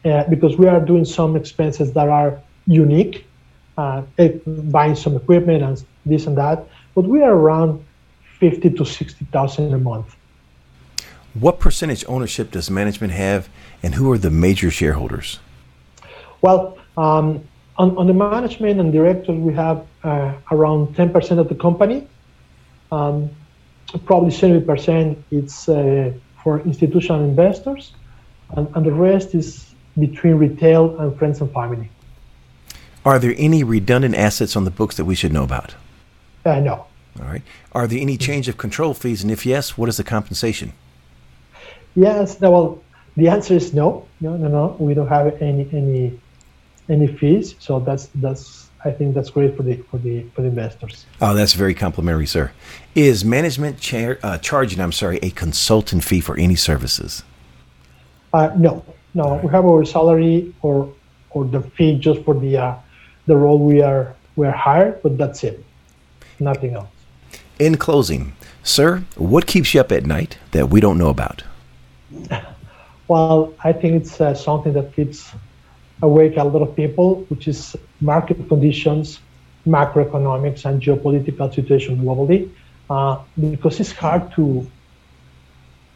uh, 0.06 0.24
because 0.30 0.58
we 0.58 0.68
are 0.68 0.80
doing 0.80 1.06
some 1.06 1.36
expenses 1.36 1.94
that 1.94 2.08
are 2.08 2.40
unique, 2.66 3.26
uh, 3.78 4.02
buying 4.48 4.96
some 4.96 5.16
equipment 5.16 5.62
and 5.62 5.86
this 6.06 6.26
and 6.26 6.38
that, 6.38 6.68
but 6.96 7.06
we 7.06 7.22
are 7.22 7.34
around 7.34 7.84
50 8.40 8.72
to 8.72 8.86
60,000 8.86 9.74
a 9.74 9.78
month. 9.78 10.16
What 11.34 11.60
percentage 11.60 12.04
ownership 12.08 12.50
does 12.52 12.72
management 12.72 13.14
have, 13.14 13.50
and 13.84 13.96
who 13.96 14.12
are 14.12 14.18
the 14.18 14.32
major 14.32 14.72
shareholders? 14.72 15.40
Well, 16.42 16.78
um, 16.98 17.44
on, 17.78 17.98
on 17.98 18.08
the 18.08 18.14
management 18.14 18.80
and 18.80 18.92
directors, 18.92 19.38
we 19.38 19.54
have 19.54 19.86
uh, 20.04 20.34
around 20.52 20.96
10% 20.96 21.40
of 21.40 21.50
the 21.50 21.56
company. 21.56 22.08
Um, 22.92 23.30
probably 24.06 24.32
70% 24.32 25.18
it's 25.32 25.70
uh, 25.70 26.14
for 26.44 26.60
institutional 26.62 27.24
investors, 27.24 27.94
and, 28.56 28.68
and 28.76 28.86
the 28.86 28.92
rest 28.92 29.36
is 29.36 29.74
between 29.98 30.36
retail 30.36 31.00
and 31.00 31.18
friends 31.18 31.42
and 31.42 31.52
family. 31.54 31.90
Are 33.06 33.20
there 33.20 33.34
any 33.38 33.64
redundant 33.64 34.16
assets 34.16 34.56
on 34.56 34.66
the 34.66 34.72
books 34.72 34.98
that 34.98 35.06
we 35.06 35.16
should 35.16 35.32
know 35.32 35.44
about? 35.44 35.76
Uh, 36.46 36.60
no. 36.60 36.86
All 37.20 37.26
right. 37.26 37.42
Are 37.72 37.88
there 37.88 38.00
any 38.00 38.18
change 38.18 38.48
of 38.48 38.58
control 38.58 38.94
fees? 38.94 39.24
And 39.24 39.32
if 39.32 39.46
yes, 39.46 39.78
what 39.78 39.90
is 39.90 39.98
the 39.98 40.04
compensation? 40.04 40.74
Yes. 41.96 42.40
No, 42.42 42.52
Well, 42.52 42.84
the 43.16 43.30
answer 43.30 43.56
is 43.56 43.74
no, 43.74 44.06
no, 44.22 44.38
no, 44.38 44.48
no. 44.48 44.76
We 44.80 44.94
don't 44.94 45.08
have 45.08 45.42
any 45.42 45.68
any 45.72 46.20
any 46.90 47.08
fees. 47.08 47.56
So 47.60 47.80
that's 47.80 48.10
that's 48.16 48.70
I 48.86 48.92
think 48.92 49.16
that's 49.16 49.30
great 49.30 49.56
for 49.56 49.64
the 49.64 49.78
for 49.90 49.98
the 49.98 50.24
for 50.34 50.42
the 50.42 50.48
investors. 50.48 51.06
Oh, 51.22 51.34
that's 51.34 51.54
very 51.54 51.74
complimentary, 51.74 52.28
sir. 52.28 52.52
Is 52.96 53.26
management 53.26 53.80
char- 53.80 54.20
uh, 54.24 54.38
charging? 54.38 54.80
I'm 54.80 54.92
sorry, 54.92 55.20
a 55.22 55.30
consultant 55.32 56.04
fee 56.04 56.22
for 56.22 56.38
any 56.38 56.56
services? 56.56 57.24
Uh, 58.34 58.52
no, 58.58 58.84
no. 59.14 59.32
Right. 59.32 59.44
We 59.44 59.52
have 59.52 59.66
our 59.66 59.86
salary 59.86 60.54
or 60.62 60.94
or 61.32 61.46
the 61.46 61.62
fee 61.62 61.98
just 62.00 62.24
for 62.24 62.34
the 62.34 62.58
uh, 62.58 62.76
the 63.26 63.36
role 63.36 63.60
we 63.60 63.82
are 63.82 64.16
we 64.36 64.48
are 64.48 64.52
hired, 64.52 65.02
but 65.02 65.18
that's 65.18 65.44
it. 65.44 65.64
Nothing 66.40 66.76
else. 66.76 66.90
In 67.60 67.78
closing, 67.78 68.34
sir, 68.62 69.04
what 69.16 69.48
keeps 69.48 69.74
you 69.74 69.82
up 69.82 69.92
at 69.92 70.06
night 70.06 70.38
that 70.52 70.70
we 70.70 70.80
don't 70.80 70.98
know 70.98 71.10
about? 71.10 71.44
Well, 73.08 73.54
I 73.64 73.72
think 73.72 74.04
it's 74.04 74.20
uh, 74.20 74.34
something 74.34 74.74
that 74.74 74.94
keeps 74.94 75.32
awake 76.02 76.38
a 76.38 76.44
lot 76.44 76.62
of 76.62 76.76
people, 76.76 77.26
which 77.30 77.48
is 77.48 77.76
market 78.02 78.48
conditions, 78.48 79.20
macroeconomics, 79.66 80.66
and 80.66 80.82
geopolitical 80.82 81.54
situation 81.54 81.98
globally, 81.98 82.50
uh, 82.90 83.20
because 83.40 83.80
it's 83.80 83.92
hard 83.92 84.32
to 84.34 84.66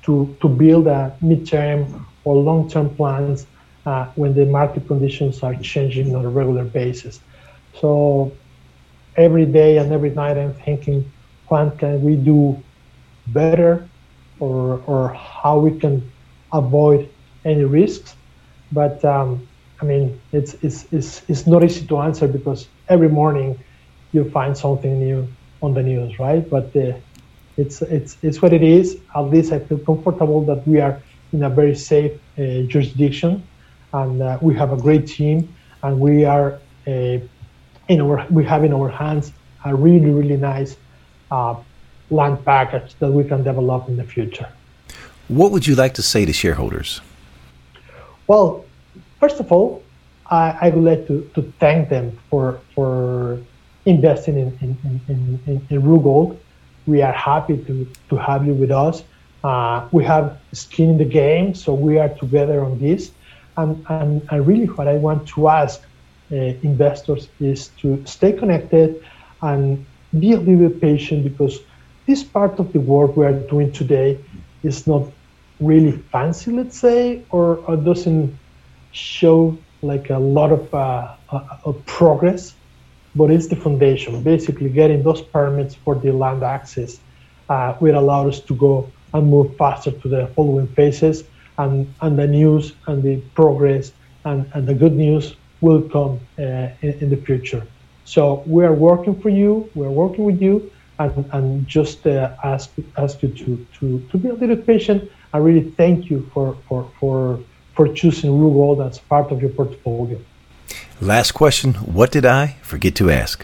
to 0.03 0.35
to 0.41 0.49
build 0.49 0.87
a 0.87 1.15
midterm 1.21 2.03
or 2.23 2.35
long-term 2.35 2.89
plans 2.95 3.45
uh, 3.85 4.05
when 4.15 4.33
the 4.33 4.45
market 4.45 4.87
conditions 4.87 5.43
are 5.43 5.55
changing 5.55 6.15
on 6.15 6.25
a 6.25 6.29
regular 6.29 6.63
basis. 6.63 7.19
So 7.79 8.31
every 9.15 9.45
day 9.45 9.77
and 9.77 9.91
every 9.91 10.09
night, 10.09 10.37
I'm 10.37 10.53
thinking, 10.53 11.11
what 11.47 11.77
can 11.77 12.03
we 12.03 12.15
do 12.15 12.61
better, 13.27 13.87
or 14.39 14.81
or 14.87 15.09
how 15.13 15.59
we 15.59 15.79
can 15.79 16.11
avoid 16.51 17.09
any 17.45 17.63
risks. 17.63 18.15
But 18.71 19.03
um, 19.05 19.47
I 19.81 19.85
mean, 19.85 20.21
it's, 20.31 20.53
it's, 20.61 20.85
it's, 20.91 21.23
it's 21.27 21.47
not 21.47 21.63
easy 21.63 21.85
to 21.87 21.97
answer 21.97 22.27
because 22.27 22.67
every 22.87 23.09
morning 23.09 23.59
you 24.11 24.29
find 24.29 24.55
something 24.55 24.99
new 24.99 25.27
on 25.61 25.73
the 25.73 25.81
news, 25.81 26.19
right? 26.19 26.47
But 26.47 26.75
uh, 26.75 26.93
it's, 27.57 27.81
it's, 27.81 28.17
it's 28.21 28.41
what 28.41 28.53
it 28.53 28.61
is. 28.63 28.97
At 29.15 29.21
least 29.21 29.51
I 29.51 29.59
feel 29.59 29.79
comfortable 29.79 30.43
that 30.45 30.67
we 30.67 30.79
are 30.79 31.01
in 31.33 31.43
a 31.43 31.49
very 31.49 31.75
safe 31.75 32.11
uh, 32.37 32.61
jurisdiction 32.67 33.43
and 33.93 34.21
uh, 34.21 34.37
we 34.41 34.53
have 34.55 34.71
a 34.71 34.77
great 34.77 35.07
team 35.07 35.53
and 35.81 35.99
we 35.99 36.25
are 36.25 36.59
uh, 36.87 37.17
in 37.87 38.01
our, 38.01 38.25
we 38.29 38.45
have 38.45 38.63
in 38.63 38.73
our 38.73 38.89
hands 38.89 39.31
a 39.65 39.73
really, 39.73 40.11
really 40.11 40.37
nice 40.37 40.77
uh, 41.31 41.55
land 42.11 42.43
package 42.45 42.93
that 42.99 43.11
we 43.11 43.23
can 43.23 43.43
develop 43.43 43.87
in 43.87 43.97
the 43.97 44.03
future. 44.03 44.49
What 45.27 45.51
would 45.51 45.65
you 45.65 45.75
like 45.75 45.93
to 45.95 46.03
say 46.03 46.25
to 46.25 46.33
shareholders? 46.33 47.01
Well, 48.27 48.65
first 49.21 49.39
of 49.39 49.51
all, 49.51 49.83
I, 50.29 50.57
I 50.61 50.69
would 50.71 50.83
like 50.83 51.07
to, 51.07 51.29
to 51.35 51.41
thank 51.59 51.89
them 51.89 52.19
for 52.29 52.59
for 52.75 53.39
investing 53.85 54.37
in 54.37 54.49
in, 54.61 54.71
in, 55.07 55.39
in, 55.47 55.67
in 55.69 55.83
Rua 55.83 56.35
We 56.87 57.01
are 57.01 57.13
happy 57.13 57.57
to, 57.67 57.87
to 58.09 58.15
have 58.17 58.45
you 58.47 58.53
with 58.53 58.71
us. 58.71 59.03
Uh, 59.43 59.87
we 59.91 60.03
have 60.05 60.39
skin 60.53 60.89
in 60.91 60.97
the 60.97 61.11
game, 61.23 61.55
so 61.55 61.73
we 61.73 61.99
are 61.99 62.09
together 62.23 62.63
on 62.63 62.79
this. 62.79 63.11
And, 63.57 63.85
and, 63.89 64.21
and 64.31 64.47
really, 64.47 64.67
what 64.67 64.87
I 64.87 64.97
want 64.97 65.27
to 65.29 65.47
ask 65.49 65.81
uh, 66.31 66.35
investors 66.71 67.27
is 67.39 67.69
to 67.81 68.03
stay 68.05 68.31
connected 68.33 69.03
and 69.41 69.85
be 70.19 70.31
a 70.33 70.37
little 70.37 70.69
bit 70.69 70.81
patient 70.81 71.23
because 71.23 71.59
this 72.07 72.23
part 72.23 72.59
of 72.59 72.71
the 72.73 72.79
work 72.79 73.15
we 73.17 73.25
are 73.25 73.39
doing 73.53 73.71
today 73.71 74.19
is 74.63 74.87
not 74.87 75.03
really 75.59 75.91
fancy, 76.13 76.51
let's 76.51 76.77
say, 76.77 77.23
or, 77.31 77.57
or 77.67 77.77
doesn't 77.77 78.35
show 78.91 79.57
like 79.81 80.09
a 80.09 80.17
lot 80.17 80.51
of, 80.51 80.73
uh, 80.73 81.15
uh, 81.31 81.71
progress, 81.85 82.53
but 83.15 83.31
it's 83.31 83.47
the 83.47 83.55
foundation. 83.55 84.21
Basically, 84.23 84.69
getting 84.69 85.03
those 85.03 85.21
permits 85.21 85.75
for 85.75 85.95
the 85.95 86.11
land 86.11 86.43
access 86.43 86.99
uh, 87.49 87.75
will 87.79 87.97
allow 87.97 88.27
us 88.27 88.39
to 88.41 88.55
go 88.55 88.89
and 89.13 89.29
move 89.29 89.55
faster 89.57 89.91
to 89.91 90.07
the 90.07 90.27
following 90.35 90.67
phases, 90.67 91.23
and, 91.57 91.93
and 92.01 92.17
the 92.17 92.27
news 92.27 92.73
and 92.87 93.03
the 93.03 93.17
progress 93.35 93.91
and, 94.25 94.49
and 94.53 94.67
the 94.67 94.73
good 94.73 94.93
news 94.93 95.35
will 95.61 95.81
come 95.81 96.19
uh, 96.39 96.69
in, 96.81 96.93
in, 97.01 97.09
the 97.09 97.17
future. 97.17 97.65
So 98.05 98.43
we 98.47 98.63
are 98.65 98.73
working 98.73 99.19
for 99.19 99.29
you, 99.29 99.69
we 99.75 99.85
are 99.85 99.91
working 99.91 100.23
with 100.23 100.41
you, 100.41 100.71
and, 100.99 101.25
and 101.33 101.67
just 101.67 102.05
uh, 102.07 102.35
ask 102.43 102.71
ask 102.97 103.21
you 103.21 103.29
to, 103.29 103.67
to, 103.79 104.07
to 104.11 104.17
be 104.17 104.29
a 104.29 104.33
little 104.33 104.57
patient. 104.57 105.11
I 105.33 105.37
really 105.37 105.69
thank 105.71 106.09
you 106.09 106.29
for 106.33 106.57
for 106.67 106.91
for 106.99 107.39
for 107.81 107.91
choosing 107.95 108.29
Rua 108.39 108.53
Gold 108.53 108.81
as 108.81 108.99
part 108.99 109.31
of 109.31 109.41
your 109.41 109.49
portfolio. 109.49 110.19
Last 110.99 111.31
question: 111.31 111.73
What 111.97 112.11
did 112.11 112.27
I 112.27 112.57
forget 112.61 112.93
to 112.97 113.09
ask? 113.09 113.43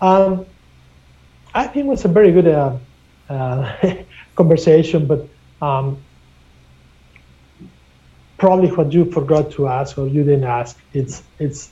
Um, 0.00 0.46
I 1.52 1.66
think 1.66 1.86
it 1.86 1.88
was 1.88 2.04
a 2.04 2.08
very 2.08 2.30
good 2.30 2.46
uh, 2.46 2.76
uh, 3.28 3.96
conversation, 4.36 5.06
but 5.06 5.28
um, 5.60 5.98
probably 8.38 8.70
what 8.70 8.92
you 8.92 9.10
forgot 9.10 9.50
to 9.56 9.66
ask 9.66 9.98
or 9.98 10.06
you 10.06 10.22
didn't 10.22 10.44
ask 10.44 10.78
it's 10.92 11.24
it's 11.40 11.70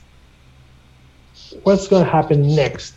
what's 1.62 1.86
going 1.86 2.04
to 2.04 2.10
happen 2.10 2.56
next 2.56 2.94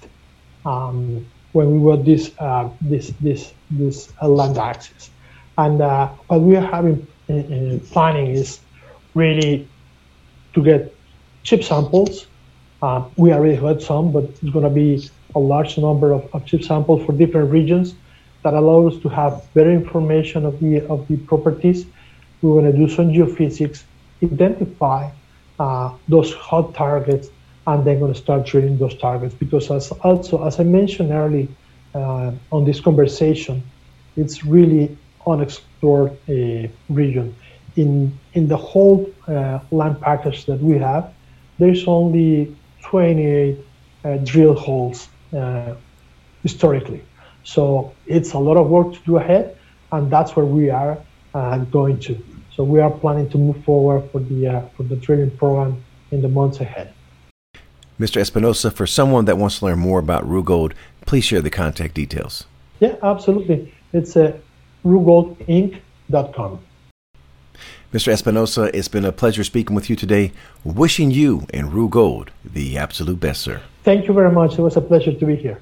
um, 0.66 1.28
when 1.52 1.66
we 1.74 1.92
got 1.92 2.04
this 2.04 2.32
uh, 2.40 2.70
this 2.82 3.14
this 3.22 3.54
this 3.70 4.12
uh, 4.20 4.28
land 4.28 4.58
access. 4.58 5.12
And 5.60 5.80
uh, 5.82 6.08
what 6.28 6.42
we 6.42 6.56
are 6.56 6.66
having 6.66 7.06
in, 7.28 7.80
planning 7.92 8.28
is 8.28 8.60
really 9.14 9.68
to 10.54 10.64
get 10.64 10.96
chip 11.44 11.64
samples. 11.64 12.28
Uh, 12.82 13.04
we 13.16 13.34
already 13.34 13.56
had 13.56 13.82
some, 13.82 14.12
but 14.12 14.24
it's 14.24 14.50
going 14.52 14.64
to 14.64 14.70
be 14.70 15.10
a 15.36 15.40
large 15.40 15.78
number 15.78 16.14
of, 16.14 16.28
of 16.34 16.46
chip 16.46 16.64
samples 16.64 17.06
for 17.06 17.14
different 17.14 17.52
regions 17.52 17.96
that 18.44 18.54
allow 18.54 18.88
us 18.88 18.98
to 19.02 19.10
have 19.10 19.44
better 19.54 19.72
information 19.72 20.46
of 20.46 20.60
the 20.60 20.86
of 20.88 21.08
the 21.08 21.18
properties. 21.18 21.86
We're 22.42 22.62
going 22.62 22.72
to 22.72 22.78
do 22.78 22.88
some 22.88 23.10
geophysics, 23.10 23.84
identify 24.24 25.10
uh, 25.60 25.94
those 26.08 26.34
hot 26.34 26.76
targets 26.76 27.30
and 27.66 27.84
then 27.84 28.00
going 28.00 28.14
to 28.14 28.20
start 28.20 28.46
drilling 28.46 28.78
those 28.78 28.96
targets. 28.96 29.34
Because 29.34 29.70
as 29.72 29.92
also, 29.92 30.46
as 30.46 30.60
I 30.60 30.64
mentioned 30.64 31.12
early 31.12 31.50
uh, 31.94 32.32
on 32.52 32.64
this 32.64 32.80
conversation, 32.80 33.64
it's 34.16 34.46
really 34.46 34.98
unexplored 35.26 35.67
uh, 35.84 36.68
region. 36.90 37.36
In, 37.76 38.18
in 38.34 38.48
the 38.48 38.58
whole 38.58 39.10
uh, 39.28 39.60
land 39.72 40.02
package 40.02 40.46
that 40.46 40.60
we 40.60 40.78
have, 40.78 41.14
there's 41.60 41.88
only 41.88 42.56
28 42.84 43.58
uh, 44.04 44.18
drill 44.18 44.54
holes 44.54 45.10
uh, 45.36 45.76
historically. 46.44 47.04
So 47.44 47.94
it's 48.06 48.34
a 48.34 48.40
lot 48.40 48.58
of 48.58 48.70
work 48.70 48.94
to 48.94 49.00
do 49.06 49.18
ahead, 49.18 49.58
and 49.92 50.12
that's 50.12 50.36
where 50.36 50.46
we 50.46 50.70
are 50.70 50.98
uh, 51.34 51.58
going 51.60 52.00
to. 52.02 52.18
So 52.56 52.64
we 52.64 52.80
are 52.80 52.90
planning 52.90 53.30
to 53.30 53.38
move 53.38 53.64
forward 53.64 54.10
for 54.12 54.20
the 54.20 54.68
for 54.76 54.84
the 54.84 54.96
drilling 54.96 55.32
program 55.38 55.84
in 56.12 56.22
the 56.22 56.28
months 56.28 56.60
ahead. 56.60 56.94
Mr. 58.00 58.18
Espinosa, 58.18 58.70
for 58.70 58.86
someone 58.86 59.26
that 59.26 59.38
wants 59.38 59.60
to 59.60 59.66
learn 59.66 59.80
more 59.80 60.00
about 60.00 60.28
Rua 60.28 60.44
Gold, 60.44 60.74
please 61.06 61.24
share 61.24 61.42
the 61.42 61.50
contact 61.50 61.96
details. 61.96 62.46
Yeah, 62.80 62.96
absolutely. 63.02 63.74
It's 63.92 64.16
uh, 64.16 64.38
ruagoldinc.com. 64.88 66.60
Mr. 67.94 68.10
Espinosa, 68.10 68.76
it's 68.78 68.90
been 68.90 69.06
a 69.06 69.12
pleasure 69.12 69.44
speaking 69.44 69.76
with 69.76 69.90
you 69.90 69.96
today. 69.96 70.34
Wishing 70.64 71.10
you 71.10 71.48
and 71.54 71.74
Rua 71.74 71.90
Gold 71.90 72.32
the 72.44 72.78
absolute 72.78 73.20
best, 73.20 73.42
sir. 73.42 73.62
Thank 73.84 74.08
you 74.08 74.14
very 74.14 74.32
much. 74.32 74.60
It 74.60 74.62
was 74.62 74.76
a 74.76 74.82
pleasure 74.82 75.14
to 75.14 75.26
be 75.26 75.36
here. 75.36 75.62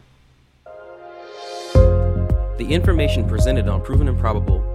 The 1.73 2.67
information 2.69 3.27
presented 3.27 3.67
on 3.67 3.81
Proven 3.81 4.07
and 4.07 4.17
Probable 4.17 4.74